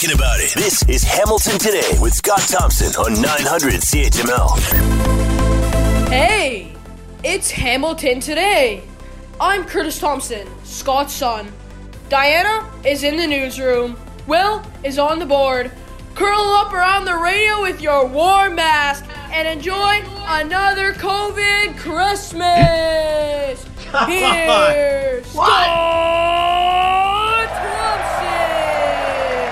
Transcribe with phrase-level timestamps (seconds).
[0.00, 0.54] talking about it.
[0.54, 4.58] This is Hamilton Today with Scott Thompson on 900 CHML.
[6.08, 6.74] Hey,
[7.22, 8.82] it's Hamilton Today.
[9.38, 11.52] I'm Curtis Thompson, Scott's son.
[12.08, 13.98] Diana is in the newsroom.
[14.26, 15.70] Will is on the board.
[16.14, 23.64] Curl up around the radio with your warm mask and enjoy another COVID Christmas.
[24.06, 26.99] Here's Scott Thompson.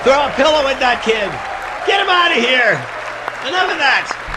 [0.03, 1.27] Throw a pillow at that kid.
[1.83, 2.79] Get him out of here.
[3.47, 4.28] Enough of that.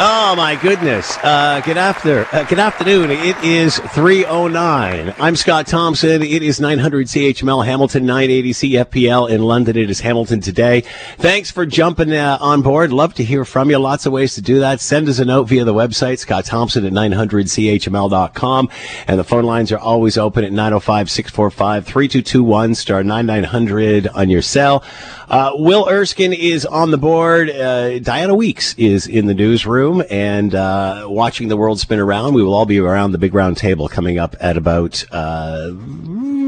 [0.00, 1.18] Oh my goodness!
[1.24, 3.10] Uh, good after, uh, good afternoon.
[3.10, 5.12] It is three oh nine.
[5.18, 6.22] I'm Scott Thompson.
[6.22, 9.76] It is nine hundred CHML Hamilton, nine eighty CFPL in London.
[9.76, 10.82] It is Hamilton today.
[11.16, 12.92] Thanks for jumping uh, on board.
[12.92, 13.78] Love to hear from you.
[13.78, 14.80] Lots of ways to do that.
[14.80, 18.70] Send us a note via the website Scott Thompson at nine hundred CHML.com,
[19.08, 24.42] and the phone lines are always open at 905-645-3221 star nine nine hundred on your
[24.42, 24.84] cell.
[25.28, 27.50] Uh, Will Erskine is on the board.
[27.50, 32.34] Uh, Diana Weeks is in the newsroom and uh, watching the world spin around.
[32.34, 35.72] We will all be around the big round table coming up at about uh,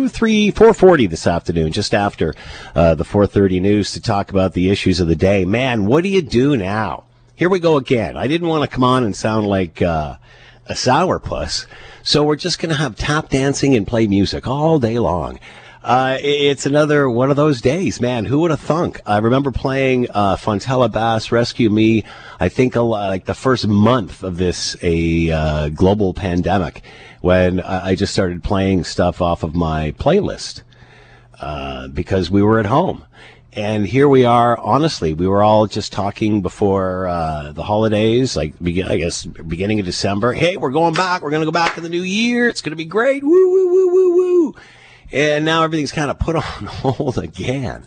[0.09, 2.35] three four forty this afternoon, just after
[2.75, 5.45] uh, the four thirty news, to talk about the issues of the day.
[5.45, 7.05] Man, what do you do now?
[7.35, 8.17] Here we go again.
[8.17, 10.17] I didn't want to come on and sound like uh,
[10.67, 11.67] a sourpuss,
[12.03, 15.39] so we're just going to have tap dancing and play music all day long.
[15.83, 18.27] Uh, it's another one of those days, man.
[18.27, 19.01] Who would have thunk?
[19.07, 22.05] I remember playing uh, Fontella Bass Rescue Me.
[22.39, 26.83] I think a, like the first month of this a uh, global pandemic,
[27.23, 30.63] when I just started playing stuff off of my playlist
[31.41, 33.07] uh, because we were at home.
[33.55, 34.59] And here we are.
[34.59, 39.87] Honestly, we were all just talking before uh, the holidays, like I guess beginning of
[39.87, 40.35] December.
[40.35, 41.23] Hey, we're going back.
[41.23, 42.49] We're going to go back in the new year.
[42.49, 43.25] It's going to be great.
[43.25, 44.55] Woo woo woo woo woo.
[45.13, 47.85] And now everything's kind of put on hold again.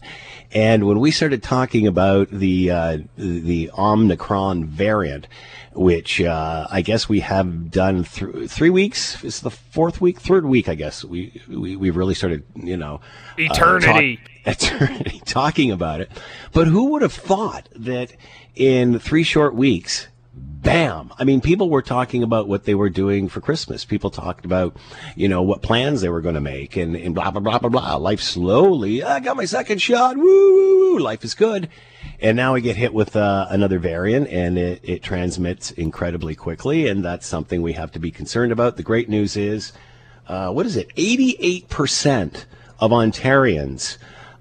[0.56, 5.28] And when we started talking about the uh, the Omicron variant,
[5.74, 10.46] which uh, I guess we have done th- three weeks, is the fourth week, third
[10.46, 14.18] week, I guess we we, we really started, you know, uh, Eternity.
[14.18, 16.12] talk- eternity talking about it.
[16.52, 18.12] But who would have thought that
[18.56, 20.08] in three short weeks?
[20.36, 21.14] Bam!
[21.20, 23.86] I mean, people were talking about what they were doing for Christmas.
[23.86, 24.76] People talked about,
[25.16, 27.70] you know, what plans they were going to make, and, and blah blah blah blah
[27.70, 27.96] blah.
[27.98, 29.04] Life slowly.
[29.04, 30.18] I got my second shot.
[30.18, 31.00] Woo woo woo!
[31.00, 31.70] Life is good.
[32.20, 36.88] And now we get hit with uh, another variant, and it, it transmits incredibly quickly,
[36.88, 38.78] and that's something we have to be concerned about.
[38.78, 39.74] The great news is,
[40.28, 40.88] uh, what is it?
[40.96, 42.46] Eighty-eight percent
[42.80, 43.98] of Ontarians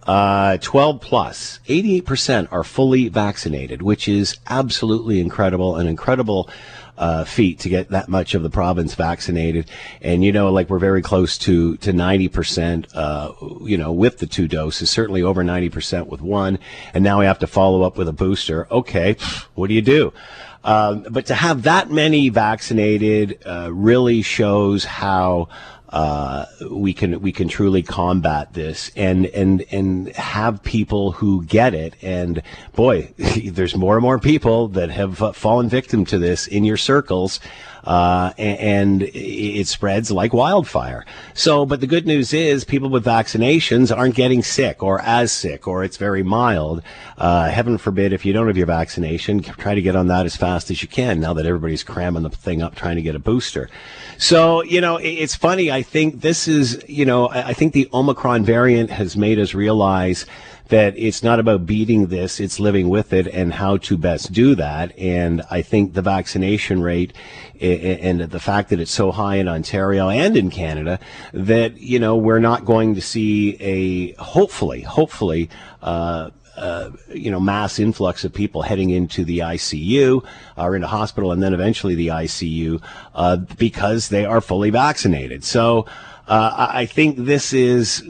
[0.07, 6.51] uh, 12 plus, 88% are fully vaccinated, which is absolutely incredible, an incredible
[6.99, 9.71] uh, feat to get that much of the province vaccinated.
[10.01, 13.33] And, you know, like we're very close to, to 90%, uh,
[13.65, 16.59] you know, with the two doses, certainly over 90% with one.
[16.95, 18.67] And now we have to follow up with a booster.
[18.71, 19.17] Okay,
[19.55, 20.13] what do you do?
[20.65, 25.49] Um, but to have that many vaccinated uh, really shows how
[25.93, 31.75] uh, we can we can truly combat this and and and have people who get
[31.75, 31.95] it.
[32.03, 32.43] And
[32.75, 37.41] boy, there's more and more people that have fallen victim to this in your circles.
[37.85, 41.05] Uh, and it spreads like wildfire.
[41.35, 45.67] So, but the good news is people with vaccinations aren't getting sick or as sick
[45.67, 46.83] or it's very mild.
[47.19, 50.37] Uh, heaven forbid if you don't have your vaccination, try to get on that as
[50.37, 53.19] fast as you can now that everybody's cramming the thing up trying to get a
[53.19, 53.69] booster.
[54.19, 55.71] So, you know, it's funny.
[55.71, 60.27] I think this is, you know, I think the Omicron variant has made us realize
[60.73, 64.55] that it's not about beating this, it's living with it and how to best do
[64.55, 64.99] that.
[64.99, 67.13] And I think the vaccination rate
[67.61, 70.99] and the fact that it's so high in Ontario and in Canada
[71.35, 75.51] that, you know, we're not going to see a, hopefully, hopefully,
[75.83, 80.25] uh, uh, you know, mass influx of people heading into the ICU
[80.57, 82.83] or into hospital and then eventually the ICU
[83.15, 85.45] uh, because they are fully vaccinated.
[85.45, 85.85] So
[86.29, 88.03] uh, I think this is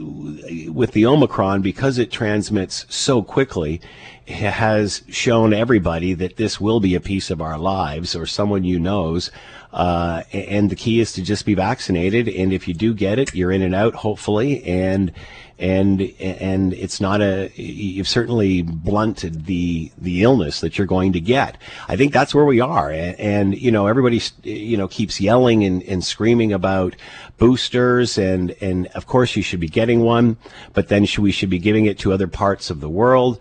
[0.67, 3.81] with the Omicron because it transmits so quickly
[4.27, 8.79] has shown everybody that this will be a piece of our lives or someone you
[8.79, 9.31] knows.
[9.73, 12.29] Uh, and the key is to just be vaccinated.
[12.29, 14.63] And if you do get it, you're in and out, hopefully.
[14.63, 15.11] And,
[15.59, 21.19] and, and it's not a, you've certainly blunted the, the illness that you're going to
[21.19, 21.57] get.
[21.87, 22.89] I think that's where we are.
[22.89, 26.95] And, and you know, everybody, you know, keeps yelling and, and screaming about
[27.37, 28.17] boosters.
[28.17, 30.37] And, and of course you should be getting one,
[30.73, 33.39] but then should, we should be giving it to other parts of the world.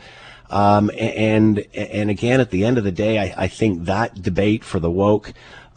[0.50, 4.64] Um, and and again, at the end of the day, I, I think that debate
[4.64, 5.32] for the woke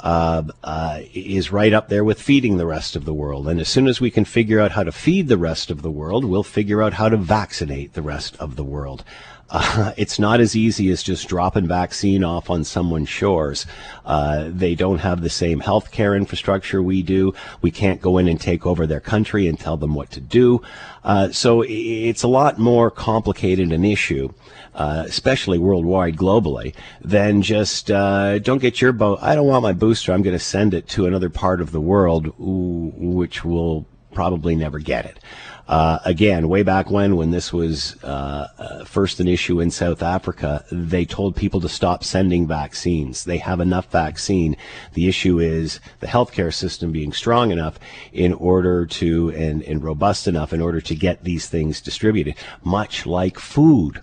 [0.06, 3.48] uh, uh, is right up there with feeding the rest of the world.
[3.48, 5.90] And as soon as we can figure out how to feed the rest of the
[5.90, 9.04] world, we'll figure out how to vaccinate the rest of the world.
[9.50, 13.65] Uh, it's not as easy as just dropping vaccine off on someone's shores.
[14.06, 17.33] Uh, they don't have the same healthcare infrastructure we do.
[17.62, 20.62] We can't go in and take over their country and tell them what to do.
[21.03, 24.33] Uh, so it's a lot more complicated an issue.
[24.74, 29.18] Uh, especially worldwide, globally, than just uh, don't get your boat.
[29.21, 30.12] I don't want my booster.
[30.12, 34.80] I'm going to send it to another part of the world, which will probably never
[34.80, 35.18] get it.
[35.67, 40.03] Uh, again, way back when, when this was uh, uh, first an issue in South
[40.03, 43.23] Africa, they told people to stop sending vaccines.
[43.23, 44.57] They have enough vaccine.
[44.94, 47.79] The issue is the healthcare system being strong enough
[48.13, 53.06] in order to and, and robust enough in order to get these things distributed, much
[53.06, 54.01] like food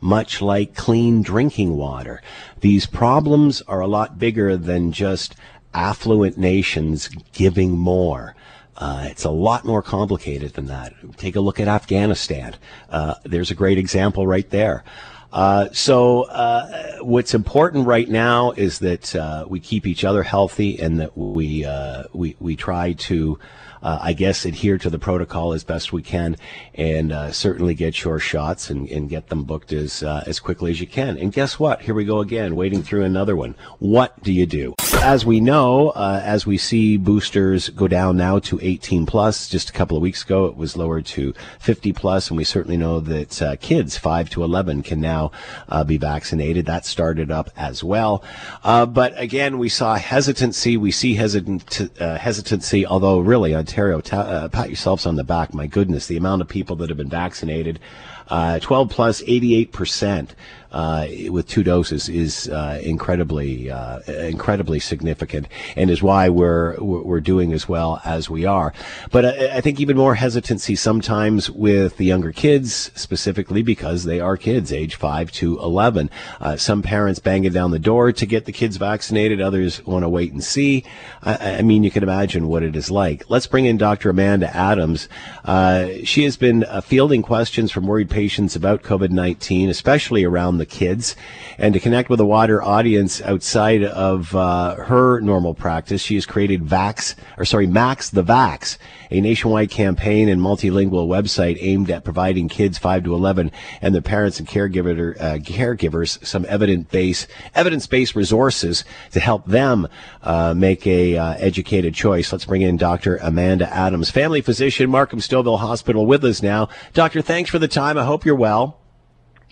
[0.00, 2.20] much like clean drinking water.
[2.60, 5.34] These problems are a lot bigger than just
[5.72, 8.36] affluent nations giving more.
[8.76, 10.94] Uh, it's a lot more complicated than that.
[11.16, 12.56] Take a look at Afghanistan.
[12.90, 14.84] Uh, there's a great example right there.
[15.32, 20.78] Uh, so uh, what's important right now is that uh, we keep each other healthy
[20.78, 23.38] and that we uh, we we try to
[23.84, 26.36] uh, I guess, adhere to the protocol as best we can,
[26.74, 30.70] and uh, certainly get your shots and, and get them booked as uh, as quickly
[30.70, 31.18] as you can.
[31.18, 31.82] And guess what?
[31.82, 33.54] Here we go again, waiting through another one.
[33.78, 34.74] What do you do?
[35.02, 39.68] As we know, uh, as we see boosters go down now to 18 plus, just
[39.68, 43.00] a couple of weeks ago it was lowered to 50 plus, and we certainly know
[43.00, 45.30] that uh, kids 5 to 11 can now
[45.68, 46.64] uh, be vaccinated.
[46.64, 48.24] That started up as well.
[48.62, 50.78] but again, we saw hesitancy.
[50.78, 55.52] We see hesitant, hesitancy, although really on Ontario, ta- uh, pat yourselves on the back.
[55.52, 57.80] My goodness, the amount of people that have been vaccinated,
[58.28, 60.36] uh, 12 plus, 88 percent
[60.74, 67.20] uh, with two doses is uh, incredibly uh, incredibly significant, and is why we're we're
[67.20, 68.74] doing as well as we are.
[69.12, 74.18] But I, I, think even more hesitancy sometimes with the younger kids, specifically because they
[74.18, 76.10] are kids, age five to eleven.
[76.40, 79.40] Uh, some parents banging down the door to get the kids vaccinated.
[79.40, 80.84] Others want to wait and see.
[81.22, 83.30] I, I, mean, you can imagine what it is like.
[83.30, 84.10] Let's bring in Dr.
[84.10, 85.08] Amanda Adams.
[85.44, 90.58] Uh, she has been uh, fielding questions from worried patients about COVID nineteen, especially around
[90.58, 91.14] the the kids
[91.58, 96.00] and to connect with a wider audience outside of uh, her normal practice.
[96.00, 98.78] She has created Vax, or sorry, Max the Vax,
[99.10, 103.52] a nationwide campaign and multilingual website aimed at providing kids 5 to 11
[103.82, 109.86] and their parents and caregiver, uh, caregivers some evidence-based, evidence-based resources to help them
[110.22, 112.32] uh, make a uh, educated choice.
[112.32, 113.16] Let's bring in Dr.
[113.16, 116.68] Amanda Adams, family physician, Markham Stouffville Hospital with us now.
[116.94, 117.98] Doctor, thanks for the time.
[117.98, 118.83] I hope you're well.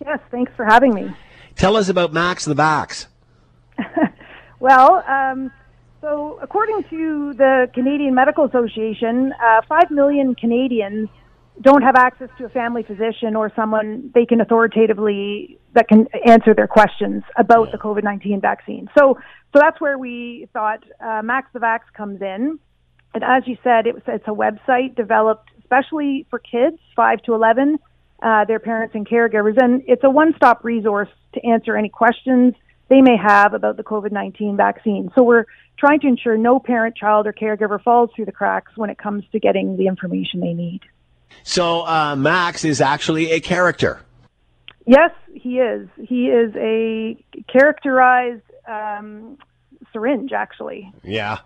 [0.05, 1.11] Yes, thanks for having me.
[1.57, 3.07] Tell us about Max the Vax.
[4.61, 5.53] well, um,
[6.01, 11.09] so according to the Canadian Medical Association, uh, 5 million Canadians
[11.61, 16.55] don't have access to a family physician or someone they can authoritatively that can answer
[16.55, 18.89] their questions about the COVID-19 vaccine.
[18.99, 19.19] So,
[19.53, 22.59] so that's where we thought uh, Max the Vax comes in.
[23.15, 27.35] And as you said, it was, it's a website developed especially for kids 5 to
[27.35, 27.79] 11
[28.23, 29.63] uh, their parents and caregivers.
[29.63, 32.55] And it's a one stop resource to answer any questions
[32.89, 35.11] they may have about the COVID 19 vaccine.
[35.15, 35.47] So we're
[35.79, 39.25] trying to ensure no parent, child, or caregiver falls through the cracks when it comes
[39.33, 40.81] to getting the information they need.
[41.43, 44.01] So uh, Max is actually a character.
[44.87, 45.89] Yes, he is.
[45.97, 47.17] He is a
[47.51, 49.39] characterized um,
[49.93, 50.93] syringe, actually.
[51.03, 51.39] Yeah.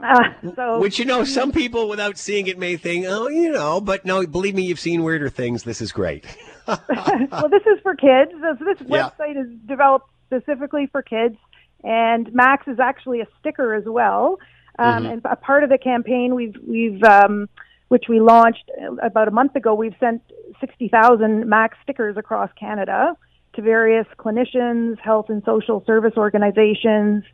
[0.00, 0.22] Uh,
[0.54, 4.04] so, Which you know, some people without seeing it may think, oh, you know, but
[4.04, 5.62] no, believe me, you've seen weirder things.
[5.62, 6.24] This is great.
[6.66, 8.32] well, this is for kids.
[8.40, 9.10] So this yeah.
[9.10, 11.36] website is developed specifically for kids,
[11.84, 14.38] and Max is actually a sticker as well.
[14.78, 15.12] Um, mm-hmm.
[15.12, 17.48] And a part of the campaign, we've we've um,
[17.88, 18.70] which we launched
[19.02, 19.74] about a month ago.
[19.74, 20.22] We've sent
[20.60, 23.16] sixty thousand Max stickers across Canada
[23.54, 27.24] to various clinicians, health and social service organizations,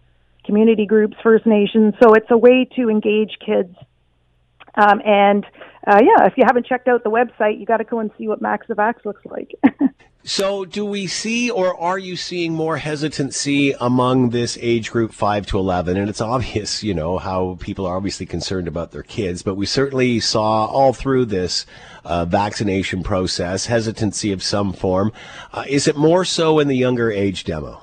[0.45, 1.95] community groups, First Nations.
[2.03, 3.75] So it's a way to engage kids.
[4.75, 5.45] Um, and
[5.87, 8.29] uh, yeah, if you haven't checked out the website, you got to go and see
[8.29, 9.55] what Max the Vax looks like.
[10.25, 15.47] so, do we see or are you seeing more hesitancy among this age group 5
[15.49, 15.97] to 11?
[15.97, 19.67] And it's obvious, you know, how people are obviously concerned about their kids, but we
[19.67, 21.67] certainly saw all through this
[22.05, 25.13] uh, vaccination process hesitancy of some form.
[25.53, 27.83] Uh, is it more so in the younger age demo?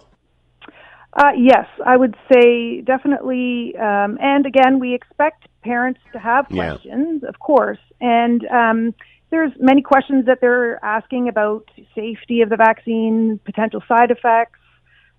[1.19, 3.75] Uh, yes, I would say definitely.
[3.75, 7.29] Um, and again, we expect parents to have questions, yeah.
[7.29, 7.77] of course.
[7.99, 8.95] And um,
[9.29, 14.59] there's many questions that they're asking about safety of the vaccine, potential side effects,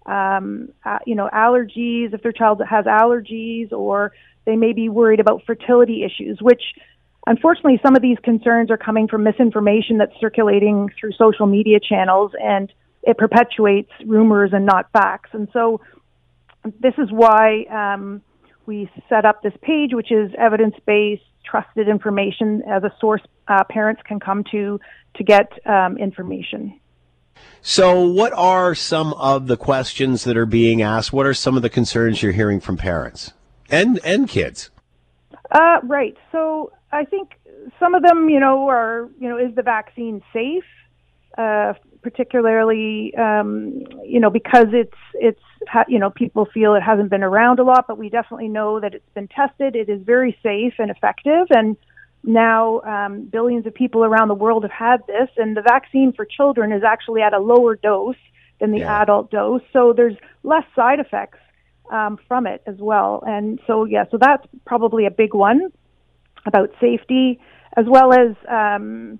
[0.06, 4.12] um, uh, you know, allergies, if their child has allergies, or
[4.46, 6.62] they may be worried about fertility issues, which
[7.26, 12.32] unfortunately some of these concerns are coming from misinformation that's circulating through social media channels
[12.42, 15.30] and it perpetuates rumors and not facts.
[15.32, 15.80] And so
[16.80, 18.22] this is why um,
[18.66, 23.64] we set up this page, which is evidence based, trusted information as a source uh,
[23.64, 24.78] parents can come to
[25.14, 26.78] to get um, information.
[27.62, 31.12] So, what are some of the questions that are being asked?
[31.12, 33.32] What are some of the concerns you're hearing from parents
[33.70, 34.70] and and kids?
[35.50, 36.16] Uh, right.
[36.32, 37.32] So, I think
[37.78, 40.64] some of them, you know, are you know, is the vaccine safe?
[41.36, 45.40] Uh, particularly, um, you know, because it's it's
[45.88, 48.94] you know people feel it hasn't been around a lot, but we definitely know that
[48.94, 49.76] it's been tested.
[49.76, 51.76] It is very safe and effective, and
[52.22, 56.24] now um, billions of people around the world have had this, and the vaccine for
[56.24, 58.16] children is actually at a lower dose
[58.60, 59.02] than the yeah.
[59.02, 61.38] adult dose, so there's less side effects
[61.90, 63.22] um, from it as well.
[63.26, 65.72] And so, yeah, so that's probably a big one
[66.46, 67.40] about safety,
[67.76, 69.18] as well as um,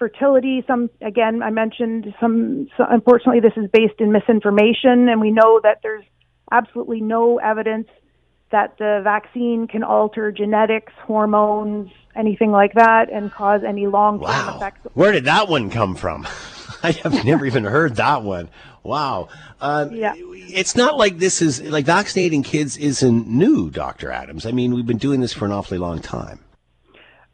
[0.00, 0.64] fertility.
[0.66, 2.68] Some, again, I mentioned some.
[2.76, 6.04] So unfortunately, this is based in misinformation, and we know that there's
[6.50, 7.86] absolutely no evidence
[8.50, 14.28] that the vaccine can alter genetics, hormones, anything like that, and cause any long term
[14.28, 14.56] wow.
[14.56, 14.80] effects.
[14.94, 16.26] Where did that one come from?
[16.82, 18.48] I have never even heard that one.
[18.82, 19.28] Wow.
[19.60, 20.14] Uh, yeah.
[20.16, 24.10] It's not like this is like vaccinating kids isn't new, Dr.
[24.10, 24.46] Adams.
[24.46, 26.40] I mean, we've been doing this for an awfully long time.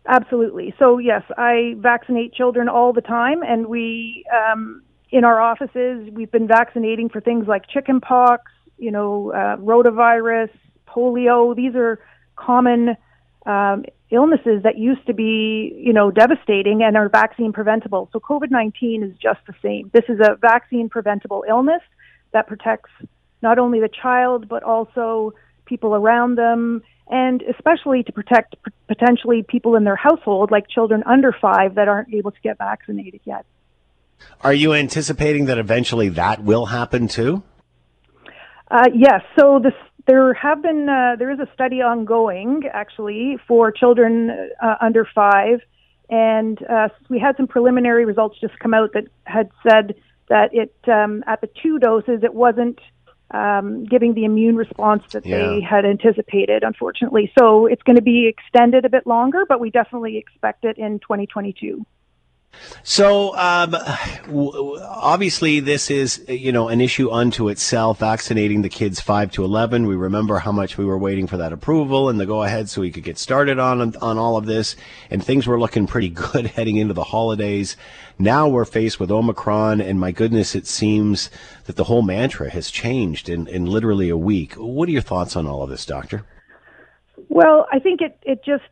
[0.08, 0.74] Absolutely.
[0.78, 6.30] So, yes, I vaccinate children all the time, and we, um, in our offices, we've
[6.30, 8.44] been vaccinating for things like chickenpox,
[8.78, 10.50] you know, uh, rotavirus,
[10.88, 11.56] polio.
[11.56, 11.98] These are
[12.36, 12.96] common
[13.46, 18.08] um, illnesses that used to be, you know, devastating and are vaccine preventable.
[18.12, 19.90] So COVID 19 is just the same.
[19.92, 21.82] This is a vaccine preventable illness
[22.32, 22.90] that protects
[23.42, 25.32] not only the child, but also
[25.66, 31.02] people around them, and especially to protect p- potentially people in their household, like children
[31.04, 33.44] under five that aren't able to get vaccinated yet.
[34.40, 37.42] Are you anticipating that eventually that will happen too?
[38.70, 39.22] Uh, yes.
[39.38, 39.74] So this
[40.06, 44.30] there have been uh, there is a study ongoing actually for children
[44.62, 45.60] uh, under five,
[46.08, 49.94] and uh, we had some preliminary results just come out that had said
[50.28, 52.78] that it um, at the two doses it wasn't
[53.30, 55.38] um, giving the immune response that yeah.
[55.38, 56.62] they had anticipated.
[56.62, 60.78] Unfortunately, so it's going to be extended a bit longer, but we definitely expect it
[60.78, 61.84] in 2022.
[62.82, 63.74] So um,
[64.80, 67.98] obviously, this is you know an issue unto itself.
[67.98, 69.86] Vaccinating the kids five to eleven.
[69.86, 72.80] We remember how much we were waiting for that approval and the go ahead so
[72.80, 74.76] we could get started on on all of this,
[75.10, 77.76] and things were looking pretty good heading into the holidays.
[78.18, 81.28] Now we're faced with Omicron, and my goodness, it seems
[81.64, 84.54] that the whole mantra has changed in, in literally a week.
[84.54, 86.24] What are your thoughts on all of this, Doctor?
[87.28, 88.64] Well, I think it it just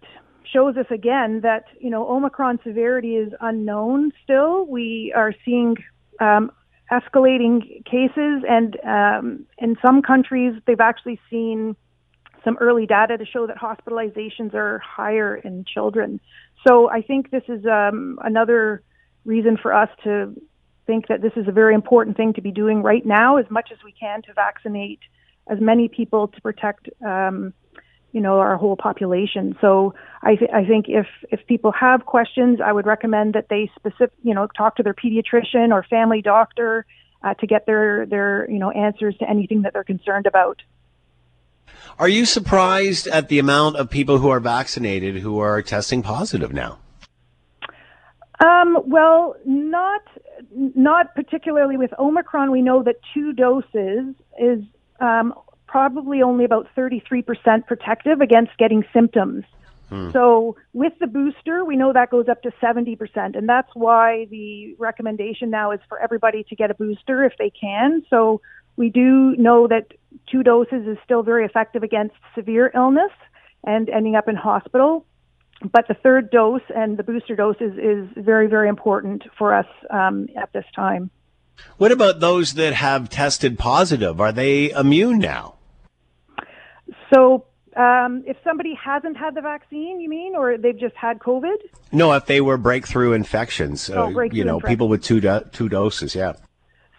[0.54, 4.12] shows us again that you know Omicron severity is unknown.
[4.22, 5.76] Still, we are seeing
[6.20, 6.52] um,
[6.90, 11.76] escalating cases, and um, in some countries, they've actually seen
[12.44, 16.20] some early data to show that hospitalizations are higher in children.
[16.66, 18.82] So I think this is um, another
[19.24, 20.34] reason for us to
[20.86, 23.70] think that this is a very important thing to be doing right now, as much
[23.72, 25.00] as we can to vaccinate
[25.46, 27.54] as many people to protect um,
[28.14, 29.56] you know our whole population.
[29.60, 33.70] So I, th- I think if if people have questions, I would recommend that they
[33.76, 36.86] specific you know talk to their pediatrician or family doctor
[37.24, 40.62] uh, to get their their you know answers to anything that they're concerned about.
[41.98, 46.52] Are you surprised at the amount of people who are vaccinated who are testing positive
[46.52, 46.78] now?
[48.44, 50.02] Um, well, not
[50.54, 52.52] not particularly with Omicron.
[52.52, 54.62] We know that two doses is
[55.00, 55.34] um,
[55.74, 59.42] probably only about 33% protective against getting symptoms.
[59.88, 60.12] Hmm.
[60.12, 63.36] So with the booster, we know that goes up to 70%.
[63.36, 67.50] And that's why the recommendation now is for everybody to get a booster if they
[67.50, 68.04] can.
[68.08, 68.40] So
[68.76, 69.88] we do know that
[70.30, 73.10] two doses is still very effective against severe illness
[73.64, 75.04] and ending up in hospital.
[75.72, 79.66] But the third dose and the booster dose is, is very, very important for us
[79.90, 81.10] um, at this time.
[81.78, 84.20] What about those that have tested positive?
[84.20, 85.54] Are they immune now?
[87.12, 91.56] So, um, if somebody hasn't had the vaccine, you mean, or they've just had COVID?
[91.92, 94.72] No, if they were breakthrough infections, oh, uh, breakthrough you know, infection.
[94.72, 96.34] people with two do- two doses, yeah.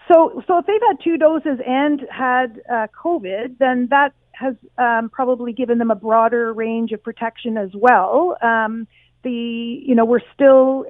[0.07, 5.09] So, so if they've had two doses and had uh, COVID, then that has um,
[5.09, 8.37] probably given them a broader range of protection as well.
[8.41, 8.87] Um,
[9.23, 10.85] the, you know, we're still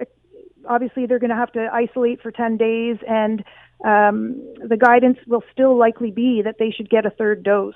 [0.68, 3.44] obviously they're going to have to isolate for 10 days and
[3.84, 7.76] um, the guidance will still likely be that they should get a third dose.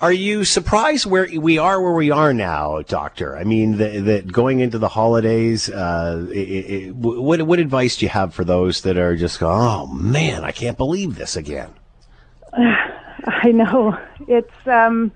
[0.00, 3.36] Are you surprised where we are where we are now, Doctor?
[3.36, 8.10] I mean, that going into the holidays, uh, it, it, what, what advice do you
[8.10, 11.70] have for those that are just going, oh man, I can't believe this again?
[12.52, 13.96] I know.
[14.26, 15.12] It's, um,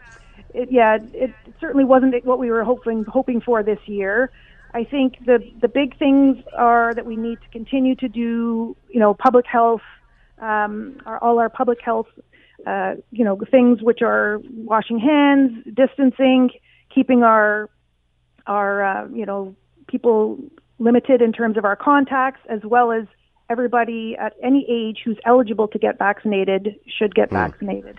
[0.55, 4.31] it, yeah, it certainly wasn't what we were hoping, hoping for this year.
[4.75, 9.01] I think the the big things are that we need to continue to do, you
[9.01, 9.83] know, public health,
[10.41, 12.07] um, our, all our public health,
[12.67, 16.51] uh, you know, things which are washing hands, distancing,
[16.95, 17.71] keeping our
[18.47, 19.55] our uh, you know
[19.87, 20.39] people
[20.79, 23.07] limited in terms of our contacts, as well as
[23.51, 27.33] everybody at any age who's eligible to get vaccinated should get mm.
[27.33, 27.99] vaccinated.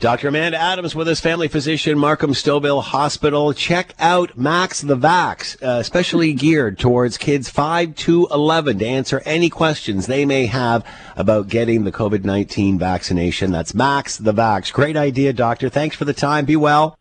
[0.00, 0.28] Dr.
[0.28, 3.52] Amanda Adams with us, family physician, Markham Stouffville Hospital.
[3.52, 9.20] Check out Max the Vax, uh, especially geared towards kids 5 to 11 to answer
[9.26, 13.52] any questions they may have about getting the COVID-19 vaccination.
[13.52, 14.72] That's Max the Vax.
[14.72, 15.68] Great idea, doctor.
[15.68, 16.46] Thanks for the time.
[16.46, 16.96] Be well.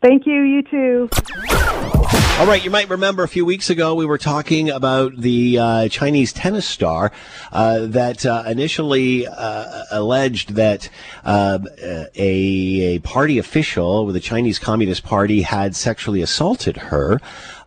[0.00, 0.42] Thank you.
[0.42, 2.25] You too.
[2.38, 5.88] All right, you might remember a few weeks ago we were talking about the uh,
[5.88, 7.10] Chinese tennis star
[7.50, 10.90] uh, that uh, initially uh, alleged that
[11.24, 17.22] um, a, a party official with the Chinese Communist Party had sexually assaulted her.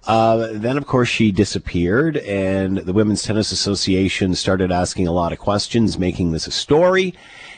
[0.05, 5.33] Uh, then, of course, she disappeared, and the Women's Tennis Association started asking a lot
[5.33, 7.15] of questions, making this a story.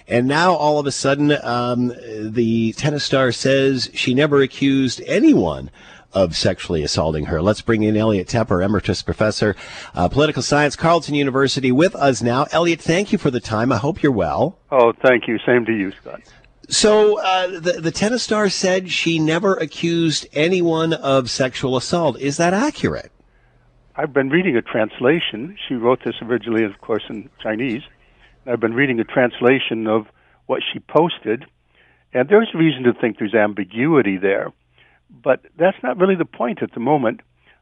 [0.08, 5.72] And now, all of a sudden, um, the tennis star says she never accused anyone
[6.14, 7.42] of sexually assaulting her.
[7.42, 9.56] Let's bring in Elliot Tepper, Emeritus Professor,
[9.94, 12.46] uh, Political Science, Carleton University, with us now.
[12.52, 13.72] Elliot, thank you for the time.
[13.72, 14.58] I hope you're well.
[14.72, 15.38] Oh, thank you.
[15.46, 16.22] Same to you, Scott.
[16.70, 22.18] So uh, the the tennis star said she never accused anyone of sexual assault.
[22.20, 23.12] Is that accurate?
[23.96, 25.58] I've been reading a translation.
[25.68, 27.82] She wrote this originally, of course, in Chinese.
[28.48, 30.08] I've been reading a translation of
[30.46, 31.46] what she posted,
[32.14, 34.54] and there's reason to think there's ambiguity there.
[35.12, 37.22] But that's not really the point at the moment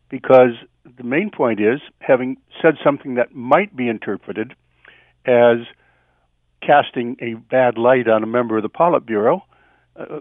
[0.10, 0.54] because
[0.98, 4.54] the main point is having said something that might be interpreted
[5.26, 5.58] as
[6.62, 9.42] casting a bad light on a member of the Politburo,
[9.96, 10.20] uh,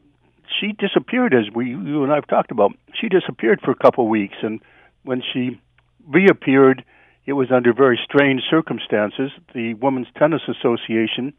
[0.60, 2.72] she disappeared, as we you and I've talked about.
[2.98, 4.60] She disappeared for a couple of weeks, and
[5.04, 5.60] when she
[6.06, 6.84] reappeared,
[7.26, 9.30] it was under very strange circumstances.
[9.54, 11.34] The Women's Tennis Association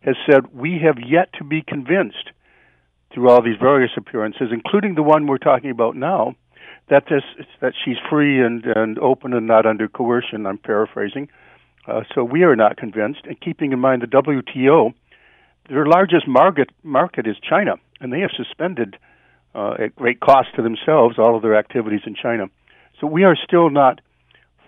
[0.00, 2.30] has said we have yet to be convinced
[3.14, 6.34] through all these various appearances, including the one we're talking about now,
[6.90, 7.22] that this
[7.60, 10.46] that she's free and and open and not under coercion.
[10.46, 11.28] I'm paraphrasing.
[11.86, 13.20] Uh, so we are not convinced.
[13.24, 14.94] And keeping in mind the WTO,
[15.68, 18.96] their largest market market is China, and they have suspended
[19.54, 22.46] uh, at great cost to themselves all of their activities in China.
[23.00, 24.00] So we are still not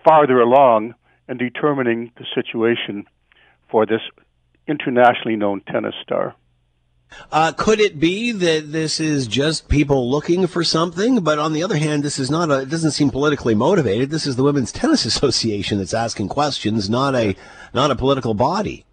[0.07, 0.95] farther along
[1.29, 3.07] in determining the situation
[3.71, 4.01] for this
[4.69, 6.35] internationally known tennis star.
[7.33, 11.21] Uh, could it be that this is just people looking for something?
[11.21, 14.11] But on the other hand, this is not a, it doesn't seem politically motivated.
[14.11, 17.37] This is the Women's Tennis Association that's asking questions, not a,
[17.73, 18.85] not a political body.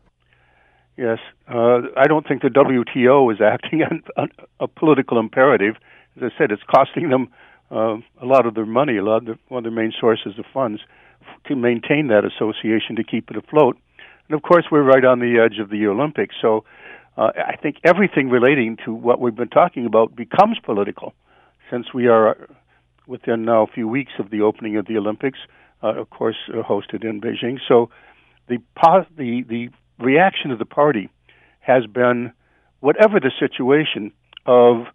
[0.98, 1.20] Yes.
[1.48, 3.84] Uh, I don't think the WTO is acting
[4.18, 5.76] on, a political imperative.
[6.18, 7.30] As I said, it's costing them
[7.72, 10.38] uh, a lot of their money, a lot of their, one of their main sources
[10.38, 10.82] of funds
[11.48, 13.78] to maintain that association to keep it afloat.
[14.28, 16.64] And of course, we're right on the edge of the Olympics, so
[17.18, 21.14] uh, I think everything relating to what we've been talking about becomes political,
[21.70, 22.48] since we are
[23.08, 25.40] within now a few weeks of the opening of the Olympics,
[25.84, 27.60] uh, of course, uh, hosted in Beijing.
[27.68, 27.90] So
[28.48, 28.58] the
[29.18, 31.10] the the reaction of the party
[31.60, 32.34] has been,
[32.80, 34.12] whatever the situation
[34.46, 34.88] of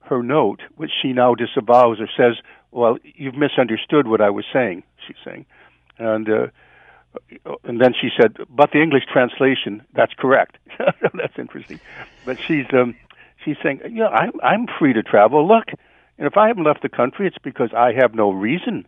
[0.00, 2.36] her note, which she now disavows or says,
[2.72, 5.46] "Well, you've misunderstood what I was saying." She's saying,
[5.98, 6.46] and uh,
[7.64, 11.80] and then she said, "But the English translation, that's correct." that's interesting.
[12.24, 12.94] But she's um,
[13.44, 15.46] she's saying, "Yeah, I'm I'm free to travel.
[15.46, 15.68] Look,
[16.18, 18.86] and if I haven't left the country, it's because I have no reason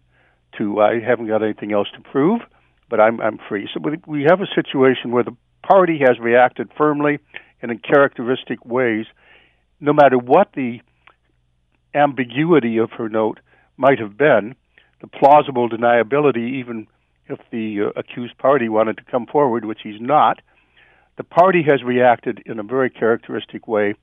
[0.59, 0.81] to.
[0.81, 2.41] I haven't got anything else to prove,
[2.89, 7.19] but I'm I'm free." So we have a situation where the party has reacted firmly
[7.63, 9.07] and in characteristic ways,
[9.81, 10.81] no matter what the
[11.95, 13.39] ambiguity of her note
[13.77, 14.55] might have been,
[15.01, 16.87] the plausible deniability even
[17.29, 20.41] if the uh, accused party wanted to come forward, which he's not,
[21.17, 23.95] the party has reacted in a very characteristic way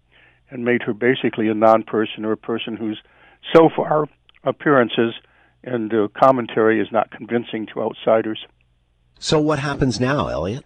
[0.49, 3.01] and made her basically a non person or a person whose,
[3.53, 4.07] so far,
[4.43, 5.13] appearances
[5.63, 8.45] and uh, commentary is not convincing to outsiders.
[9.19, 10.63] So, what happens now, Elliot?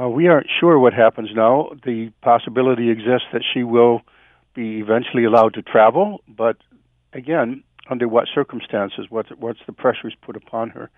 [0.00, 1.70] Uh, we aren't sure what happens now.
[1.84, 4.02] The possibility exists that she will
[4.54, 6.56] be eventually allowed to travel, but
[7.12, 10.90] again, under what circumstances, what's, what's the pressures put upon her.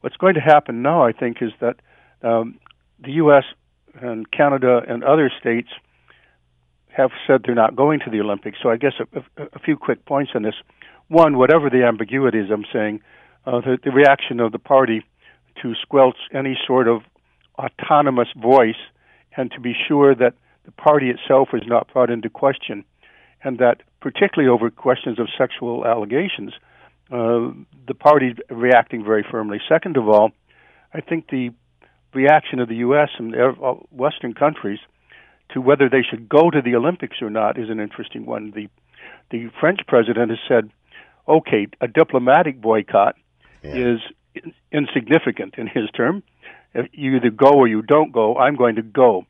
[0.00, 1.76] What's going to happen now, I think, is that
[2.22, 2.58] Um,
[3.02, 3.44] the U.S.
[3.94, 5.68] and Canada and other states
[6.88, 8.58] have said they're not going to the Olympics.
[8.62, 10.54] So I guess a, a, a few quick points on this.
[11.08, 13.00] One, whatever the ambiguity is, I'm saying
[13.46, 15.02] uh, the, the reaction of the party
[15.62, 17.02] to squelch any sort of
[17.58, 18.82] autonomous voice
[19.36, 20.34] and to be sure that
[20.66, 22.84] the party itself is not brought into question,
[23.42, 26.52] and that particularly over questions of sexual allegations,
[27.10, 27.50] uh,
[27.86, 29.58] the party reacting very firmly.
[29.68, 30.30] Second of all,
[30.92, 31.50] I think the
[32.14, 33.08] reaction of the U.S.
[33.18, 33.34] and
[33.90, 34.78] Western countries
[35.52, 38.52] to whether they should go to the Olympics or not is an interesting one.
[38.54, 38.68] The
[39.30, 40.70] the French president has said,
[41.28, 43.16] "Okay, a diplomatic boycott
[43.62, 43.74] yeah.
[43.74, 44.00] is
[44.34, 46.22] in, insignificant in his term.
[46.74, 48.36] If you either go or you don't go.
[48.36, 49.26] I'm going to go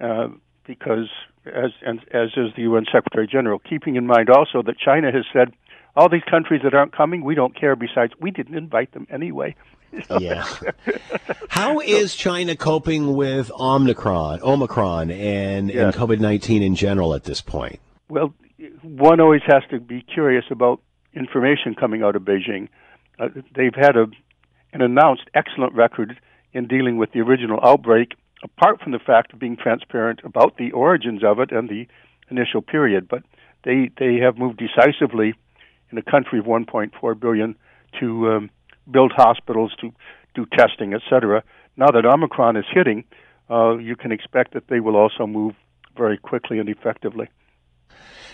[0.00, 0.28] uh,
[0.66, 1.08] because,
[1.46, 5.24] as and, as is the UN Secretary General, keeping in mind also that China has
[5.32, 5.52] said."
[5.98, 7.74] All these countries that aren't coming, we don't care.
[7.74, 9.54] Besides, we didn't invite them anyway.
[10.20, 10.44] yeah.
[11.48, 15.78] How is China coping with Omicron, Omicron, and, yes.
[15.78, 17.80] and COVID nineteen in general at this point?
[18.08, 18.34] Well,
[18.82, 20.80] one always has to be curious about
[21.14, 22.68] information coming out of Beijing.
[23.18, 24.06] Uh, they've had a
[24.72, 26.20] an announced excellent record
[26.52, 30.72] in dealing with the original outbreak, apart from the fact of being transparent about the
[30.72, 31.86] origins of it and the
[32.30, 33.08] initial period.
[33.08, 33.22] But
[33.64, 35.34] they they have moved decisively
[35.90, 37.54] in a country of 1.4 billion
[38.00, 38.50] to um,
[38.90, 39.92] build hospitals, to
[40.34, 41.42] do testing, etc.
[41.76, 43.04] Now that Omicron is hitting,
[43.50, 45.54] uh, you can expect that they will also move
[45.96, 47.28] very quickly and effectively.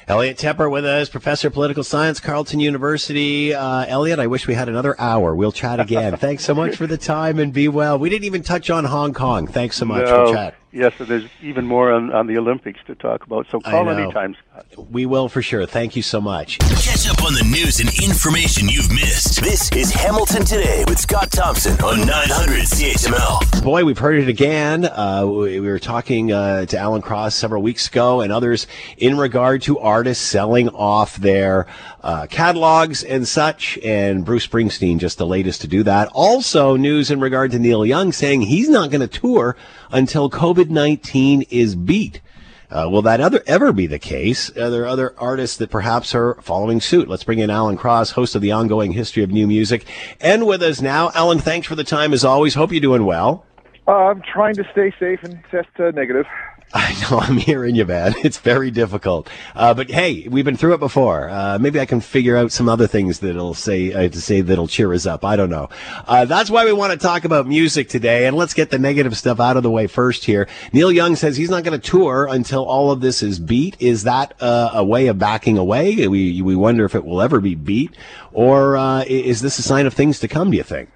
[0.09, 3.55] Elliot Tepper with us, professor of political science, Carleton University.
[3.55, 5.35] Uh, Elliot, I wish we had another hour.
[5.35, 6.17] We'll chat again.
[6.19, 7.99] Thanks so much for the time and be well.
[7.99, 9.47] We didn't even touch on Hong Kong.
[9.47, 10.27] Thanks so much no.
[10.27, 10.55] for chat.
[10.75, 13.47] Yes, so there's even more on, on the Olympics to talk about.
[13.51, 14.91] So call anytime, Scott.
[14.91, 15.67] We will for sure.
[15.67, 16.59] Thank you so much.
[16.61, 19.43] Catch up on the news and information you've missed.
[19.43, 23.63] This is Hamilton Today with Scott Thompson on 900 CHML.
[23.63, 24.87] Boy, we've heard it again.
[24.87, 29.19] Uh, we, we, were talking uh, to Alan Cross several weeks ago and others in
[29.19, 31.67] regard to artists selling off their
[32.03, 33.79] uh, catalogs and such.
[33.85, 36.09] And Bruce Springsteen, just the latest to do that.
[36.15, 39.55] Also, news in regard to Neil Young saying he's not going to tour
[39.91, 42.23] until COVID 19 is beat.
[42.71, 44.49] Uh, will that other, ever be the case?
[44.57, 47.07] Are there other artists that perhaps are following suit?
[47.07, 49.85] Let's bring in Alan Cross, host of the ongoing History of New Music,
[50.23, 51.11] and with us now.
[51.15, 52.55] Alan, thanks for the time as always.
[52.55, 53.45] Hope you're doing well.
[53.87, 56.25] Uh, I'm trying to stay safe and test uh, negative.
[56.75, 58.15] I know I'm hearing you, man.
[58.25, 59.29] It's very difficult.
[59.55, 61.29] Uh, but hey, we've been through it before.
[61.29, 64.69] Uh, maybe I can figure out some other things that'll say uh, to say that'll
[64.69, 65.23] cheer us up.
[65.23, 65.69] I don't know.
[66.07, 69.19] Uh, that's why we want to talk about music today, and let's get the negative
[69.19, 70.25] stuff out of the way first.
[70.25, 73.77] Here, Neil Young says he's not going to tour until all of this is beat.
[73.79, 76.09] Is that uh, a way of backing away?
[76.09, 77.95] We we wonder if it will ever be beat,
[78.33, 80.51] or uh, is this a sign of things to come?
[80.51, 80.89] Do you think?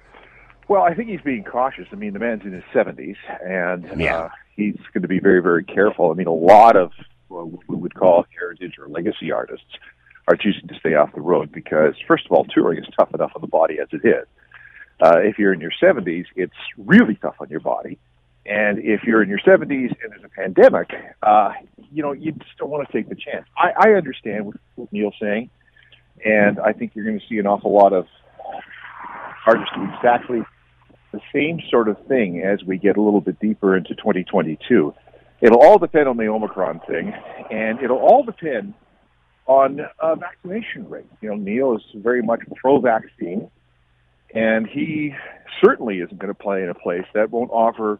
[0.67, 1.87] Well, I think he's being cautious.
[1.91, 5.63] I mean, the man's in his 70s, and yeah he's going to be very, very
[5.63, 6.11] careful.
[6.11, 6.91] I mean, a lot of
[7.29, 9.65] what we would call heritage or legacy artists
[10.27, 13.31] are choosing to stay off the road because, first of all, touring is tough enough
[13.35, 14.27] on the body as it is.
[14.99, 17.97] Uh, if you're in your 70s, it's really tough on your body.
[18.45, 20.89] And if you're in your 70s and there's a pandemic,
[21.21, 21.51] uh,
[21.91, 23.45] you know, you just don't want to take the chance.
[23.55, 25.49] I, I understand what, what Neil's saying,
[26.25, 28.07] and I think you're going to see an awful lot of
[29.45, 30.41] artists do exactly
[31.11, 34.93] the same sort of thing as we get a little bit deeper into 2022.
[35.39, 37.13] It'll all depend on the Omicron thing,
[37.51, 38.73] and it'll all depend
[39.45, 41.05] on uh, vaccination rate.
[41.21, 43.49] You know, Neil is very much pro-vaccine,
[44.33, 45.13] and he
[45.63, 47.99] certainly isn't going to play in a place that won't offer,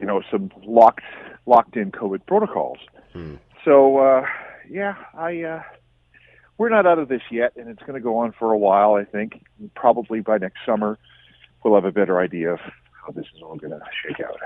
[0.00, 1.04] you know, some locked
[1.46, 2.78] locked in COVID protocols.
[3.12, 3.36] Hmm.
[3.64, 4.26] So, uh,
[4.68, 5.42] yeah, I.
[5.42, 5.62] Uh,
[6.58, 8.94] we're not out of this yet, and it's going to go on for a while.
[8.94, 10.98] I think probably by next summer
[11.64, 14.38] we'll have a better idea of how this is all going to shake out.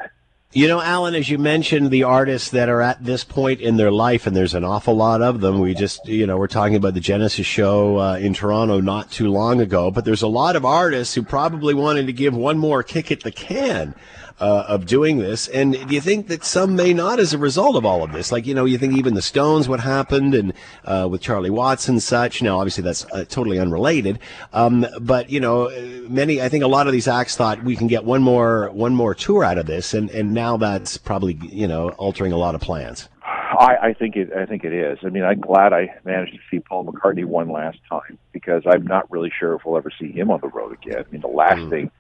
[0.53, 3.91] You know, Alan, as you mentioned, the artists that are at this point in their
[3.91, 5.59] life, and there's an awful lot of them.
[5.59, 9.31] We just, you know, we're talking about the Genesis show uh, in Toronto not too
[9.31, 12.83] long ago, but there's a lot of artists who probably wanted to give one more
[12.83, 13.95] kick at the can
[14.41, 15.49] uh, of doing this.
[15.49, 18.31] And do you think that some may not as a result of all of this?
[18.33, 20.53] Like, you know, you think even the Stones, what happened, and
[20.85, 22.43] uh, with Charlie Watts and such.
[22.43, 24.19] Now, obviously, that's uh, totally unrelated.
[24.53, 25.71] Um, but you know,
[26.09, 28.95] many, I think a lot of these acts thought we can get one more one
[28.95, 32.55] more tour out of this, and and now that's probably you know altering a lot
[32.55, 33.09] of plans.
[33.59, 34.33] I, I think it.
[34.33, 34.99] I think it is.
[35.03, 38.87] I mean, I'm glad I managed to see Paul McCartney one last time because I'm
[38.87, 41.05] not really sure if we'll ever see him on the road again.
[41.07, 41.71] I mean, the last mm.
[41.71, 41.91] thing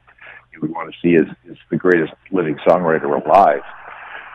[0.56, 3.62] you would want to see is, is the greatest living songwriter alive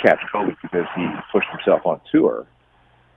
[0.01, 2.47] catch COVID because he pushed himself on tour.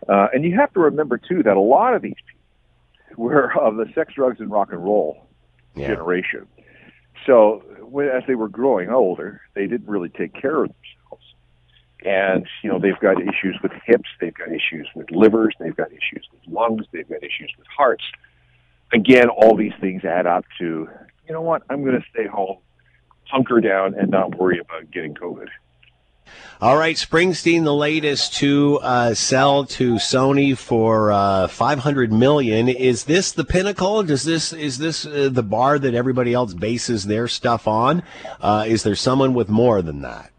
[0.09, 3.77] Uh, and you have to remember too that a lot of these people were of
[3.77, 5.27] the sex, drugs, and rock and roll
[5.75, 5.89] yeah.
[5.89, 6.47] generation.
[7.27, 11.35] So when, as they were growing older, they didn't really take care of themselves.
[12.05, 15.89] And, you know, they've got issues with hips, they've got issues with livers, they've got
[15.91, 18.05] issues with lungs, they've got issues with hearts.
[18.93, 20.89] Again, all these things add up to,
[21.27, 22.59] you know what, I'm going to stay home,
[23.31, 25.49] hunker down, and not worry about getting COVID.
[26.61, 32.69] All right, Springsteen, the latest to uh, sell to Sony for uh, 500 million.
[32.69, 34.03] Is this the pinnacle?
[34.03, 38.03] Does this is this uh, the bar that everybody else bases their stuff on?
[38.41, 40.31] Uh, is there someone with more than that?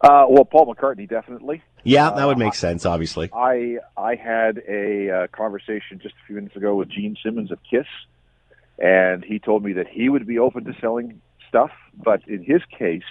[0.00, 1.62] Uh, well, Paul McCartney definitely.
[1.82, 2.86] Yeah, that would make sense.
[2.86, 7.50] Obviously, I I had a uh, conversation just a few minutes ago with Gene Simmons
[7.50, 7.86] of Kiss,
[8.78, 11.70] and he told me that he would be open to selling stuff,
[12.02, 13.04] but in his case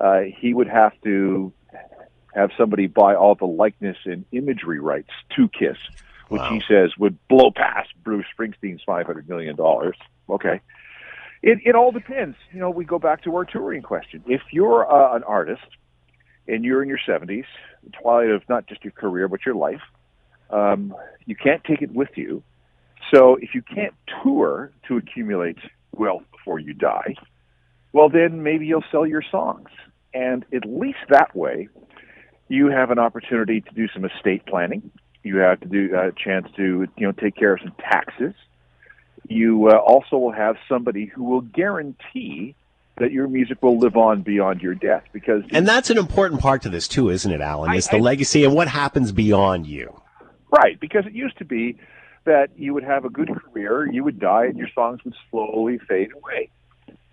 [0.00, 1.52] uh, he would have to
[2.34, 5.76] have somebody buy all the likeness and imagery rights to Kiss,
[6.28, 6.50] which wow.
[6.50, 9.96] he says would blow past Bruce Springsteen's five hundred million dollars.
[10.28, 10.60] Okay,
[11.42, 12.36] it it all depends.
[12.52, 14.22] You know, we go back to our touring question.
[14.26, 15.66] If you're uh, an artist
[16.46, 17.46] and you're in your seventies,
[17.82, 19.82] the twilight of not just your career but your life,
[20.50, 20.94] um,
[21.26, 22.42] you can't take it with you.
[23.12, 25.58] So if you can't tour to accumulate
[25.92, 27.14] wealth before you die,
[27.98, 29.70] well, then maybe you'll sell your songs.
[30.14, 31.68] And at least that way,
[32.46, 34.92] you have an opportunity to do some estate planning.
[35.24, 38.34] You have to do a chance to you know take care of some taxes.
[39.26, 42.54] You uh, also will have somebody who will guarantee
[42.98, 46.62] that your music will live on beyond your death because and that's an important part
[46.62, 50.00] to this too isn't it alan is the I, legacy and what happens beyond you
[50.50, 51.78] right because it used to be
[52.24, 55.78] that you would have a good career you would die and your songs would slowly
[55.78, 56.50] fade away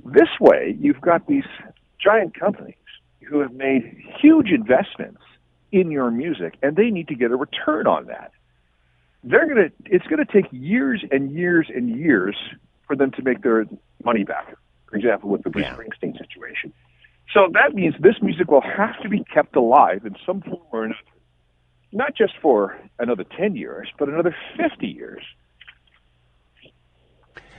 [0.05, 1.45] this way you've got these
[1.99, 2.75] giant companies
[3.27, 5.21] who have made huge investments
[5.71, 8.31] in your music, and they need to get a return on that.
[9.23, 9.69] They're gonna.
[9.85, 12.35] It's gonna take years and years and years
[12.85, 13.65] for them to make their
[14.03, 14.55] money back.
[14.87, 15.75] For example, with the Bruce yeah.
[15.75, 16.71] Springsteen situation.
[17.33, 20.83] So that means this music will have to be kept alive in some form or
[20.85, 20.99] another,
[21.91, 25.23] not just for another ten years, but another fifty years.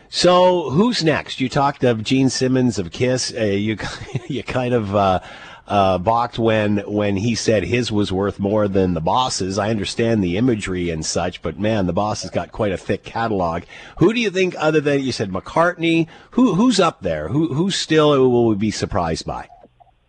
[0.09, 1.41] So who's next?
[1.41, 3.33] You talked of Gene Simmons of Kiss.
[3.37, 3.77] Uh, you
[4.29, 5.21] you kind of uh,
[5.67, 9.59] uh, balked when when he said his was worth more than the boss's.
[9.59, 13.03] I understand the imagery and such, but man, the boss has got quite a thick
[13.03, 13.65] catalog.
[13.99, 17.29] Who do you think, other than you said McCartney, who who's up there?
[17.29, 19.49] Who who still will we be surprised by?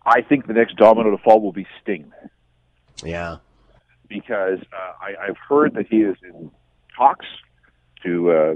[0.06, 2.12] I think the next domino to fall will be Sting.
[3.04, 3.38] Yeah,
[4.08, 6.50] because uh, I, I've heard that he is in
[6.96, 7.26] talks
[8.04, 8.54] to uh,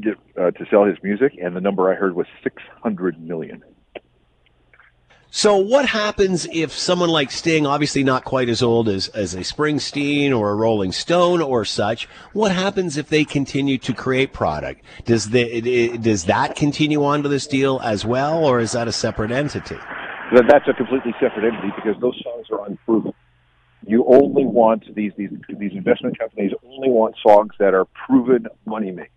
[0.00, 3.62] get uh, to sell his music, and the number I heard was six hundred million.
[5.34, 9.38] So what happens if someone like Sting, obviously not quite as old as, as a
[9.38, 14.84] Springsteen or a Rolling Stone or such, what happens if they continue to create product?
[15.06, 18.92] Does the, does that continue on to this deal as well, or is that a
[18.92, 19.78] separate entity?
[20.34, 23.14] That's a completely separate entity because those songs are unproven.
[23.86, 29.08] You only want these these these investment companies only want songs that are proven moneymakers.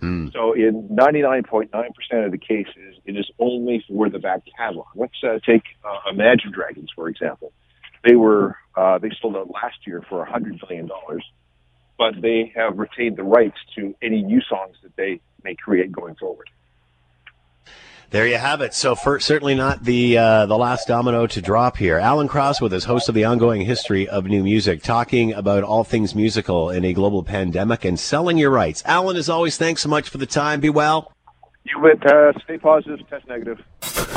[0.00, 0.32] Mm.
[0.32, 4.86] So in 99.9% of the cases, it is only for the back catalog.
[4.94, 7.52] Let's uh, take uh, Imagine Dragons, for example.
[8.04, 10.88] They were uh, they sold out last year for $100 million,
[11.98, 16.14] but they have retained the rights to any new songs that they may create going
[16.14, 16.48] forward.
[18.10, 18.74] There you have it.
[18.74, 21.96] So for, certainly not the uh, the last domino to drop here.
[21.96, 25.84] Alan Cross with us, host of the ongoing history of new music, talking about all
[25.84, 28.82] things musical in a global pandemic and selling your rights.
[28.84, 30.58] Alan, as always, thanks so much for the time.
[30.58, 31.12] Be well.
[31.64, 32.04] You bet.
[32.06, 33.06] Uh, stay positive.
[33.08, 33.60] Test negative.